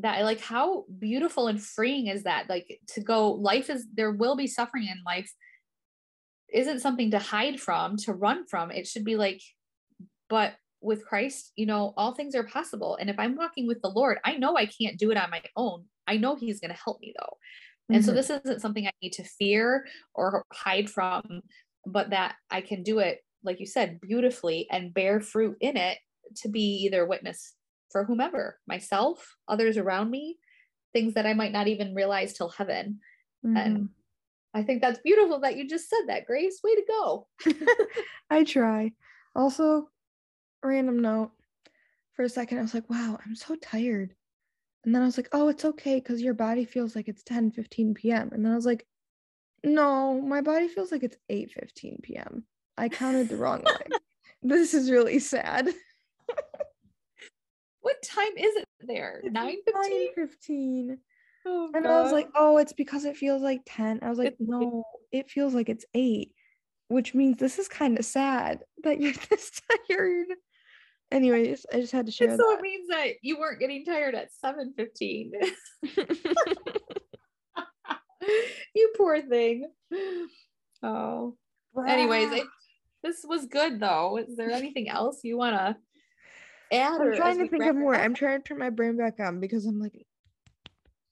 That 0.00 0.24
like 0.24 0.40
how 0.40 0.86
beautiful 0.98 1.46
and 1.46 1.62
freeing 1.62 2.08
is 2.08 2.24
that? 2.24 2.48
Like 2.48 2.80
to 2.94 3.00
go 3.00 3.30
life 3.32 3.70
is 3.70 3.86
there 3.94 4.10
will 4.10 4.34
be 4.34 4.48
suffering 4.48 4.88
in 4.88 4.98
life. 5.06 5.30
Isn't 6.52 6.80
something 6.80 7.12
to 7.12 7.20
hide 7.20 7.60
from 7.60 7.96
to 7.98 8.12
run 8.12 8.44
from. 8.46 8.72
It 8.72 8.88
should 8.88 9.04
be 9.04 9.16
like 9.16 9.40
but 10.28 10.54
with 10.82 11.04
christ 11.04 11.52
you 11.56 11.66
know 11.66 11.92
all 11.96 12.14
things 12.14 12.34
are 12.34 12.42
possible. 12.44 12.96
And 13.00 13.08
if 13.08 13.18
i'm 13.18 13.36
walking 13.36 13.68
with 13.68 13.80
the 13.82 13.88
lord 13.88 14.18
i 14.24 14.36
know 14.36 14.56
i 14.56 14.66
can't 14.66 14.98
do 14.98 15.12
it 15.12 15.16
on 15.16 15.30
my 15.30 15.42
own. 15.54 15.84
I 16.08 16.16
know 16.16 16.34
he's 16.34 16.58
going 16.58 16.74
to 16.74 16.82
help 16.82 17.00
me 17.00 17.14
though. 17.16 17.26
Mm-hmm. 17.34 17.94
and 17.94 18.04
so 18.04 18.10
mm-hmm. 18.10 18.16
this 18.16 18.30
isn't 18.30 18.62
something 18.62 18.86
i 18.86 18.92
need 19.00 19.12
to 19.12 19.24
fear 19.24 19.86
or 20.14 20.44
hide 20.52 20.90
from 20.90 21.42
but 21.86 22.10
that 22.10 22.34
i 22.50 22.60
can 22.60 22.82
do 22.82 22.98
it 22.98 23.20
like 23.42 23.60
you 23.60 23.66
said 23.66 24.00
beautifully 24.00 24.66
and 24.70 24.94
bear 24.94 25.20
fruit 25.20 25.56
in 25.60 25.76
it 25.76 25.98
to 26.36 26.48
be 26.48 26.84
either 26.84 27.06
witness 27.06 27.54
for 27.90 28.04
whomever, 28.04 28.58
myself, 28.66 29.36
others 29.48 29.76
around 29.76 30.10
me, 30.10 30.38
things 30.92 31.14
that 31.14 31.26
I 31.26 31.34
might 31.34 31.52
not 31.52 31.68
even 31.68 31.94
realize 31.94 32.32
till 32.32 32.48
heaven. 32.48 33.00
Mm-hmm. 33.44 33.56
And 33.56 33.88
I 34.54 34.62
think 34.62 34.80
that's 34.80 35.00
beautiful 35.00 35.40
that 35.40 35.56
you 35.56 35.68
just 35.68 35.88
said 35.88 36.06
that, 36.08 36.26
Grace. 36.26 36.60
Way 36.62 36.74
to 36.76 36.84
go. 36.88 37.26
I 38.30 38.44
try. 38.44 38.92
Also, 39.34 39.88
random 40.62 41.00
note 41.00 41.30
for 42.14 42.24
a 42.24 42.28
second, 42.28 42.58
I 42.58 42.62
was 42.62 42.74
like, 42.74 42.88
wow, 42.90 43.18
I'm 43.24 43.36
so 43.36 43.56
tired. 43.56 44.14
And 44.84 44.94
then 44.94 45.02
I 45.02 45.06
was 45.06 45.16
like, 45.16 45.28
oh, 45.32 45.48
it's 45.48 45.64
okay 45.64 45.96
because 45.96 46.22
your 46.22 46.34
body 46.34 46.64
feels 46.64 46.96
like 46.96 47.06
it's 47.08 47.22
10 47.22 47.50
15 47.50 47.94
p.m. 47.94 48.30
And 48.32 48.44
then 48.44 48.52
I 48.52 48.56
was 48.56 48.66
like, 48.66 48.86
no, 49.64 50.20
my 50.20 50.40
body 50.40 50.68
feels 50.68 50.92
like 50.92 51.02
it's 51.02 51.16
8 51.28 51.52
15 51.52 51.98
p.m. 52.02 52.44
I 52.78 52.88
counted 52.88 53.28
the 53.28 53.36
wrong 53.36 53.62
way. 53.62 53.98
this 54.42 54.74
is 54.74 54.90
really 54.90 55.18
sad. 55.18 55.68
what 57.80 57.96
time 58.02 58.32
is 58.36 58.56
it 58.56 58.68
there? 58.80 59.22
9 59.24 59.56
15. 60.14 60.98
Oh, 61.46 61.70
and 61.74 61.84
God. 61.84 61.90
I 61.90 62.02
was 62.02 62.12
like, 62.12 62.28
oh, 62.34 62.58
it's 62.58 62.72
because 62.72 63.04
it 63.04 63.16
feels 63.16 63.42
like 63.42 63.60
10. 63.66 64.00
I 64.02 64.08
was 64.08 64.18
like, 64.18 64.36
no, 64.38 64.84
it 65.10 65.30
feels 65.30 65.54
like 65.54 65.68
it's 65.68 65.84
8, 65.94 66.32
which 66.88 67.14
means 67.14 67.38
this 67.38 67.58
is 67.58 67.68
kind 67.68 67.98
of 67.98 68.04
sad 68.04 68.60
that 68.84 69.00
you're 69.00 69.12
this 69.30 69.50
tired. 69.88 70.26
Anyways, 71.10 71.66
I 71.72 71.80
just 71.80 71.92
had 71.92 72.06
to 72.06 72.12
share. 72.12 72.30
so 72.30 72.36
that. 72.36 72.58
it 72.58 72.62
means 72.62 72.88
that 72.88 73.14
you 73.22 73.38
weren't 73.38 73.58
getting 73.58 73.84
tired 73.84 74.14
at 74.14 74.32
7 74.32 74.74
15. 74.76 75.32
poor 79.00 79.22
thing. 79.22 79.70
Oh. 80.82 81.36
Anyways, 81.86 82.32
I, 82.32 82.42
this 83.02 83.24
was 83.24 83.46
good 83.46 83.80
though. 83.80 84.18
Is 84.18 84.36
there 84.36 84.50
anything 84.50 84.88
else 84.88 85.20
you 85.22 85.36
want 85.36 85.56
to 85.56 85.76
add? 86.76 87.00
I'm 87.00 87.16
trying 87.16 87.38
to 87.38 87.48
think 87.48 87.64
of 87.64 87.76
more. 87.76 87.94
I'm 87.94 88.14
trying 88.14 88.42
to 88.42 88.48
turn 88.48 88.58
my 88.58 88.70
brain 88.70 88.96
back 88.96 89.20
on 89.20 89.40
because 89.40 89.66
I'm 89.66 89.80
like, 89.80 90.06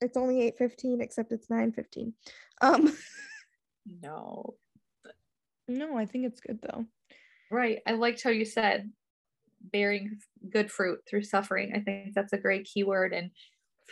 It's 0.01 0.17
only 0.17 0.51
8:15 0.59 1.01
except 1.01 1.31
it's 1.31 1.47
9:15. 1.47 2.13
Um 2.61 2.95
No. 4.03 4.55
no, 5.67 5.97
I 5.97 6.05
think 6.05 6.25
it's 6.25 6.41
good 6.41 6.59
though. 6.61 6.85
Right. 7.49 7.79
I 7.87 7.93
liked 7.93 8.23
how 8.23 8.29
you 8.29 8.45
said 8.45 8.91
bearing 9.61 10.19
good 10.49 10.71
fruit 10.71 10.99
through 11.09 11.23
suffering. 11.23 11.73
I 11.75 11.79
think 11.79 12.13
that's 12.13 12.33
a 12.33 12.37
great 12.37 12.65
keyword. 12.65 13.13
And 13.13 13.31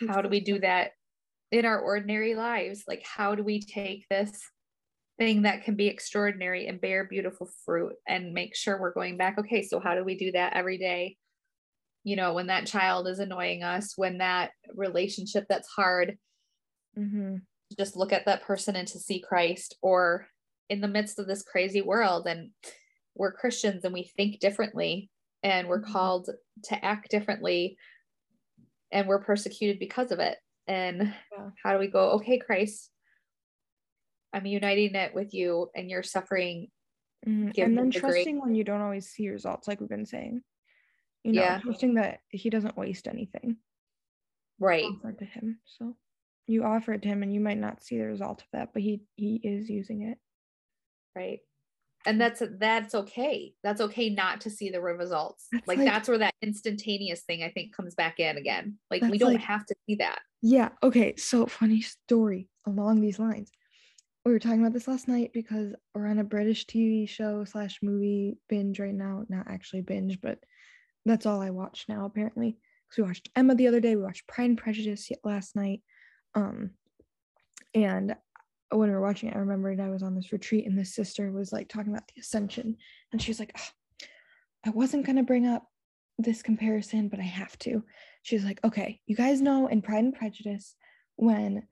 how 0.07 0.21
do 0.21 0.29
we 0.29 0.39
do 0.39 0.59
that 0.59 0.91
in 1.51 1.65
our 1.65 1.79
ordinary 1.79 2.35
lives? 2.35 2.83
Like, 2.87 3.03
how 3.05 3.35
do 3.35 3.43
we 3.43 3.61
take 3.61 4.05
this 4.09 4.41
thing 5.17 5.43
that 5.43 5.63
can 5.63 5.75
be 5.75 5.87
extraordinary 5.87 6.67
and 6.67 6.81
bear 6.81 7.05
beautiful 7.05 7.49
fruit 7.65 7.95
and 8.07 8.33
make 8.33 8.55
sure 8.55 8.79
we're 8.79 8.93
going 8.93 9.17
back? 9.17 9.37
Okay, 9.39 9.63
so 9.63 9.79
how 9.79 9.95
do 9.95 10.03
we 10.03 10.17
do 10.17 10.31
that 10.33 10.53
every 10.53 10.77
day? 10.77 11.17
You 12.03 12.15
know, 12.15 12.33
when 12.33 12.47
that 12.47 12.67
child 12.67 13.07
is 13.07 13.19
annoying 13.19 13.63
us, 13.63 13.93
when 13.97 14.19
that 14.19 14.51
relationship 14.73 15.45
that's 15.49 15.67
hard, 15.69 16.17
Mhm. 16.95 17.47
just 17.77 17.95
look 17.97 18.13
at 18.13 18.25
that 18.25 18.43
person 18.43 18.75
and 18.75 18.87
to 18.89 18.99
see 18.99 19.19
Christ, 19.19 19.77
or 19.81 20.27
in 20.69 20.81
the 20.81 20.87
midst 20.87 21.19
of 21.19 21.27
this 21.27 21.43
crazy 21.43 21.81
world, 21.81 22.27
and 22.27 22.51
we're 23.15 23.31
Christians 23.33 23.83
and 23.83 23.93
we 23.93 24.03
think 24.03 24.39
differently, 24.39 25.09
and 25.43 25.67
we're 25.67 25.81
Mhm. 25.81 25.91
called 25.91 26.29
to 26.63 26.85
act 26.85 27.09
differently, 27.09 27.77
and 28.91 29.07
we're 29.07 29.23
persecuted 29.23 29.79
because 29.79 30.11
of 30.11 30.19
it. 30.19 30.37
And 30.67 31.13
Yeah. 31.31 31.49
how 31.63 31.73
do 31.73 31.79
we 31.79 31.87
go, 31.87 32.11
okay, 32.13 32.37
Christ, 32.39 32.91
I'm 34.33 34.45
uniting 34.45 34.95
it 34.95 35.13
with 35.13 35.33
you, 35.33 35.69
and 35.75 35.89
you're 35.89 36.03
suffering. 36.03 36.71
Mhm. 37.25 37.53
Give 37.53 37.67
And 37.67 37.77
then 37.77 37.85
the 37.89 37.99
grace. 37.99 38.01
trusting 38.01 38.39
when 38.39 38.53
you 38.53 38.63
don't 38.63 38.81
always 38.81 39.09
see 39.09 39.29
results, 39.29 39.67
like 39.67 39.79
we've 39.79 39.89
been 39.89 40.05
saying. 40.05 40.43
You 41.23 41.33
know, 41.33 41.41
Yeah. 41.41 41.59
trusting 41.59 41.95
that 41.95 42.21
he 42.29 42.49
doesn't 42.49 42.77
waste 42.77 43.07
anything. 43.07 43.57
Right. 44.59 44.83
Offered 44.85 45.19
to 45.19 45.25
him. 45.25 45.61
So 45.65 45.97
you 46.45 46.63
offer 46.63 46.93
it 46.93 47.01
to 47.03 47.07
him 47.07 47.23
and 47.23 47.33
you 47.33 47.39
might 47.39 47.57
not 47.57 47.81
see 47.81 47.97
the 47.97 48.05
result 48.05 48.41
of 48.41 48.47
that, 48.51 48.73
but 48.73 48.81
he 48.81 49.05
he 49.15 49.35
is 49.43 49.69
using 49.69 50.03
it. 50.03 50.19
Right. 51.15 51.46
And 52.07 52.21
that's 52.21 52.41
that's 52.57 52.95
okay. 52.95 53.53
That's 53.63 53.81
okay 53.81 54.09
not 54.09 54.39
to 54.41 54.49
see 54.49 54.69
the 54.69 54.81
results. 54.81 55.47
That's 55.51 55.67
like, 55.67 55.77
like- 55.77 55.87
that's 55.87 56.07
where 56.07 56.17
that 56.19 56.33
instantaneous 56.41 57.21
thing 57.23 57.43
I 57.43 57.49
think 57.49 57.75
comes 57.75 57.95
back 57.95 58.19
in 58.21 58.37
again. 58.37 58.77
Like 58.89 59.01
we 59.03 59.17
don't 59.17 59.33
like- 59.33 59.41
have 59.41 59.65
to 59.65 59.75
see 59.85 59.95
that. 59.95 60.19
Yeah. 60.41 60.69
Okay. 60.81 61.15
So 61.17 61.45
funny 61.45 61.81
story 61.81 62.47
along 62.65 63.01
these 63.01 63.19
lines. 63.19 63.51
We 64.25 64.31
were 64.31 64.39
talking 64.39 64.61
about 64.61 64.73
this 64.73 64.87
last 64.87 65.07
night 65.09 65.31
because 65.33 65.73
we're 65.93 66.07
on 66.07 66.19
a 66.19 66.23
British 66.23 66.65
TV 66.65 67.07
show 67.09 67.43
slash 67.43 67.79
movie 67.81 68.37
binge 68.47 68.79
right 68.79 68.93
now. 68.93 69.25
Not 69.27 69.47
actually 69.49 69.81
binge, 69.81 70.21
but 70.21 70.39
that's 71.05 71.25
all 71.25 71.41
I 71.41 71.49
watch 71.49 71.85
now 71.89 72.05
apparently. 72.05 72.57
Because 72.87 72.97
we 72.97 73.03
watched 73.03 73.29
Emma 73.35 73.53
the 73.53 73.67
other 73.67 73.81
day. 73.81 73.97
We 73.97 74.03
watched 74.03 74.27
Pride 74.27 74.49
and 74.49 74.57
Prejudice 74.57 75.09
last 75.25 75.57
night. 75.57 75.81
Um, 76.35 76.71
and 77.73 78.15
when 78.69 78.89
we 78.89 78.95
were 78.95 79.01
watching 79.01 79.29
it, 79.29 79.35
I 79.35 79.39
remembered 79.39 79.79
I 79.79 79.89
was 79.89 80.03
on 80.03 80.15
this 80.15 80.31
retreat 80.31 80.65
and 80.65 80.77
this 80.77 80.93
sister 80.93 81.31
was 81.31 81.53
like 81.53 81.69
talking 81.69 81.91
about 81.91 82.07
the 82.07 82.19
ascension, 82.19 82.77
and 83.11 83.21
she 83.21 83.31
was 83.31 83.39
like, 83.39 83.51
"Ugh, 83.55 84.07
"I 84.65 84.69
wasn't 84.71 85.05
gonna 85.05 85.23
bring 85.23 85.47
up 85.47 85.71
this 86.17 86.41
comparison, 86.41 87.07
but 87.09 87.19
I 87.19 87.23
have 87.23 87.57
to." 87.59 87.83
She's 88.23 88.43
like, 88.43 88.63
"Okay, 88.63 88.99
you 89.05 89.15
guys 89.15 89.41
know 89.41 89.67
in 89.67 89.81
Pride 89.81 90.03
and 90.03 90.13
Prejudice 90.13 90.75
when, 91.15 91.67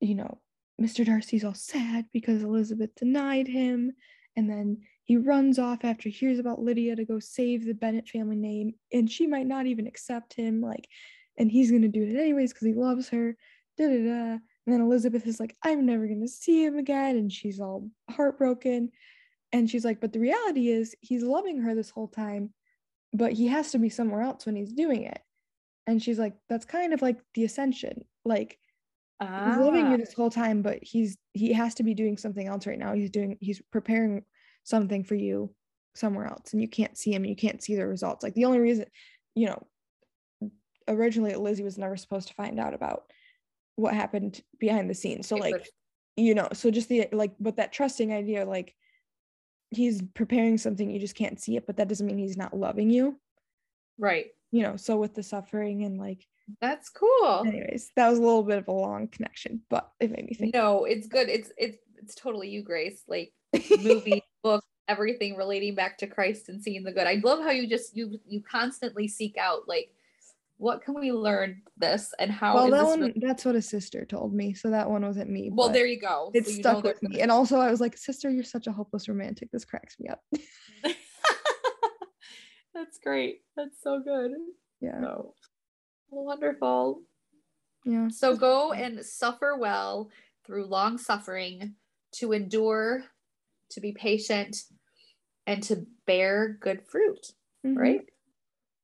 you 0.00 0.14
know, 0.14 0.40
Mr. 0.80 1.04
Darcy's 1.04 1.44
all 1.44 1.54
sad 1.54 2.06
because 2.12 2.42
Elizabeth 2.42 2.94
denied 2.94 3.48
him, 3.48 3.92
and 4.36 4.48
then 4.48 4.82
he 5.04 5.16
runs 5.16 5.58
off 5.58 5.84
after 5.84 6.08
he 6.08 6.14
hears 6.14 6.38
about 6.38 6.62
Lydia 6.62 6.96
to 6.96 7.04
go 7.04 7.18
save 7.18 7.64
the 7.64 7.74
Bennet 7.74 8.08
family 8.08 8.36
name, 8.36 8.74
and 8.92 9.10
she 9.10 9.26
might 9.26 9.46
not 9.46 9.66
even 9.66 9.86
accept 9.86 10.34
him, 10.34 10.60
like, 10.60 10.88
and 11.36 11.50
he's 11.50 11.70
gonna 11.70 11.88
do 11.88 12.02
it 12.02 12.16
anyways 12.16 12.52
because 12.52 12.66
he 12.66 12.74
loves 12.74 13.10
her." 13.10 13.36
Da 13.76 13.88
da 13.88 14.04
da. 14.04 14.38
And 14.66 14.74
then 14.74 14.80
Elizabeth 14.80 15.26
is 15.26 15.38
like, 15.38 15.56
I'm 15.62 15.86
never 15.86 16.06
gonna 16.06 16.28
see 16.28 16.64
him 16.64 16.78
again, 16.78 17.16
and 17.16 17.32
she's 17.32 17.60
all 17.60 17.88
heartbroken. 18.10 18.90
And 19.52 19.70
she's 19.70 19.84
like, 19.84 20.00
but 20.00 20.12
the 20.12 20.18
reality 20.18 20.68
is 20.68 20.94
he's 21.00 21.22
loving 21.22 21.60
her 21.62 21.74
this 21.74 21.90
whole 21.90 22.08
time, 22.08 22.52
but 23.12 23.32
he 23.32 23.46
has 23.46 23.70
to 23.72 23.78
be 23.78 23.88
somewhere 23.88 24.22
else 24.22 24.44
when 24.44 24.56
he's 24.56 24.72
doing 24.72 25.04
it. 25.04 25.20
And 25.86 26.02
she's 26.02 26.18
like, 26.18 26.34
that's 26.48 26.64
kind 26.64 26.92
of 26.92 27.00
like 27.00 27.18
the 27.34 27.44
ascension. 27.44 28.04
Like 28.24 28.58
he's 29.20 29.56
loving 29.56 29.86
Ah, 29.86 29.90
you 29.92 29.96
this 29.98 30.12
whole 30.14 30.30
time, 30.30 30.62
but 30.62 30.78
he's 30.82 31.16
he 31.32 31.52
has 31.52 31.74
to 31.76 31.84
be 31.84 31.94
doing 31.94 32.16
something 32.16 32.46
else 32.46 32.66
right 32.66 32.78
now. 32.78 32.92
He's 32.92 33.10
doing 33.10 33.38
he's 33.40 33.62
preparing 33.70 34.24
something 34.64 35.04
for 35.04 35.14
you 35.14 35.54
somewhere 35.94 36.26
else, 36.26 36.52
and 36.52 36.60
you 36.60 36.68
can't 36.68 36.98
see 36.98 37.14
him, 37.14 37.24
you 37.24 37.36
can't 37.36 37.62
see 37.62 37.76
the 37.76 37.86
results. 37.86 38.24
Like 38.24 38.34
the 38.34 38.44
only 38.46 38.58
reason, 38.58 38.86
you 39.36 39.46
know, 39.46 40.50
originally 40.88 41.34
Lizzie 41.36 41.62
was 41.62 41.78
never 41.78 41.96
supposed 41.96 42.28
to 42.28 42.34
find 42.34 42.58
out 42.58 42.74
about 42.74 43.04
what 43.76 43.94
happened 43.94 44.42
behind 44.58 44.90
the 44.90 44.94
scenes. 44.94 45.26
So 45.26 45.36
like 45.36 45.52
but- 45.52 45.68
you 46.16 46.34
know 46.34 46.48
so 46.52 46.70
just 46.70 46.88
the 46.88 47.06
like 47.12 47.32
but 47.38 47.56
that 47.56 47.72
trusting 47.72 48.12
idea 48.12 48.44
like 48.44 48.74
he's 49.70 50.00
preparing 50.14 50.56
something 50.56 50.90
you 50.90 50.98
just 50.98 51.14
can't 51.14 51.38
see 51.40 51.56
it 51.56 51.66
but 51.66 51.76
that 51.76 51.88
doesn't 51.88 52.06
mean 52.06 52.18
he's 52.18 52.36
not 52.36 52.56
loving 52.56 52.88
you 52.88 53.18
right. 53.98 54.26
you 54.50 54.62
know 54.62 54.76
so 54.76 54.96
with 54.96 55.14
the 55.14 55.22
suffering 55.22 55.84
and 55.84 55.98
like 55.98 56.26
That's 56.60 56.88
cool. 56.88 57.44
anyways 57.46 57.90
that 57.96 58.08
was 58.08 58.18
a 58.18 58.22
little 58.22 58.44
bit 58.44 58.58
of 58.58 58.68
a 58.68 58.72
long 58.72 59.08
connection 59.08 59.60
but 59.68 59.90
it 60.00 60.10
made 60.10 60.26
me 60.26 60.34
think 60.34 60.54
No, 60.54 60.84
it's 60.84 61.06
good. 61.06 61.28
It's 61.28 61.52
it's 61.58 61.78
it's 61.96 62.14
totally 62.14 62.48
you, 62.48 62.62
Grace. 62.62 63.02
Like 63.08 63.32
movie, 63.82 64.22
book, 64.42 64.64
everything 64.88 65.36
relating 65.36 65.74
back 65.74 65.98
to 65.98 66.06
Christ 66.06 66.48
and 66.48 66.62
seeing 66.62 66.84
the 66.84 66.92
good. 66.92 67.06
I 67.06 67.20
love 67.24 67.40
how 67.40 67.50
you 67.50 67.66
just 67.66 67.96
you 67.96 68.20
you 68.26 68.42
constantly 68.42 69.08
seek 69.08 69.36
out 69.36 69.66
like 69.66 69.90
what 70.58 70.82
can 70.82 70.94
we 70.94 71.12
learn 71.12 71.60
this 71.76 72.14
and 72.18 72.30
how 72.30 72.54
well 72.54 72.70
that 72.70 72.84
one 72.84 73.00
really- 73.00 73.20
that's 73.20 73.44
what 73.44 73.54
a 73.54 73.62
sister 73.62 74.04
told 74.06 74.32
me 74.34 74.54
so 74.54 74.70
that 74.70 74.88
one 74.88 75.02
wasn't 75.04 75.28
me 75.30 75.50
well 75.52 75.68
there 75.68 75.86
you 75.86 76.00
go. 76.00 76.30
it 76.34 76.44
So 76.46 76.50
you 76.52 76.56
stuck 76.62 76.82
with 76.84 77.02
me 77.02 77.20
and 77.20 77.30
also 77.30 77.58
i 77.58 77.70
was 77.70 77.80
like 77.80 77.96
sister 77.96 78.30
you're 78.30 78.42
such 78.44 78.66
a 78.66 78.72
hopeless 78.72 79.08
romantic 79.08 79.50
this 79.50 79.64
cracks 79.66 79.96
me 80.00 80.08
up 80.08 80.22
That's 82.74 82.98
great. 82.98 83.40
That's 83.56 83.80
so 83.82 84.00
good. 84.00 84.32
yeah 84.82 84.98
No. 85.00 85.34
Wonderful. 86.10 87.02
yeah 87.84 88.08
So 88.08 88.36
go 88.36 88.72
and 88.72 89.02
suffer 89.04 89.56
well 89.58 90.10
through 90.46 90.66
long 90.66 90.98
suffering 90.98 91.74
to 92.16 92.32
endure, 92.32 93.04
to 93.70 93.80
be 93.80 93.92
patient, 93.92 94.56
and 95.46 95.62
to 95.64 95.86
bear 96.06 96.58
good 96.60 96.82
fruit, 96.86 97.32
Mhm. 97.64 97.76
right? 97.78 98.06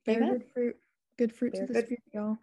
Bear 0.06 0.16
Amen. 0.16 0.32
good 0.38 0.46
fruit 0.52 0.76
good 1.22 1.32
fruits 1.34 1.58
Bear 1.58 1.62
of 1.64 1.68
the 1.68 1.74
good- 1.74 1.84
spirit 1.86 2.02
y'all 2.12 2.38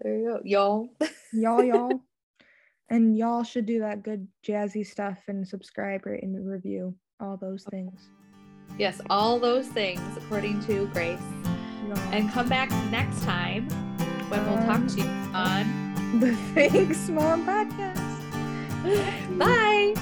There 0.00 0.16
you 0.16 0.28
go. 0.28 0.40
Y'all. 0.44 0.88
y'all 1.32 1.62
y'all 1.64 2.00
and 2.90 3.16
y'all 3.18 3.42
should 3.42 3.66
do 3.66 3.80
that 3.80 4.02
good 4.02 4.28
jazzy 4.46 4.86
stuff 4.86 5.18
and 5.28 5.46
subscribe 5.46 6.06
rate 6.06 6.22
and 6.22 6.46
review 6.48 6.94
all 7.20 7.36
those 7.36 7.64
things 7.70 8.10
yes, 8.78 9.00
all 9.10 9.38
those 9.38 9.66
things 9.68 10.00
according 10.18 10.60
to 10.66 10.86
Grace. 10.88 11.18
y'all. 11.88 11.96
And 12.12 12.30
come 12.30 12.48
back 12.48 12.68
next 12.90 13.22
time 13.22 13.68
when 14.28 14.44
we'll 14.46 14.64
talk 14.66 14.86
to 14.88 14.96
you 15.00 15.08
um, 15.32 15.34
on 15.34 16.20
the 16.20 16.32
thanks 16.54 17.08
mom 17.08 17.46
podcast 17.46 18.02
Bye. 19.38 19.94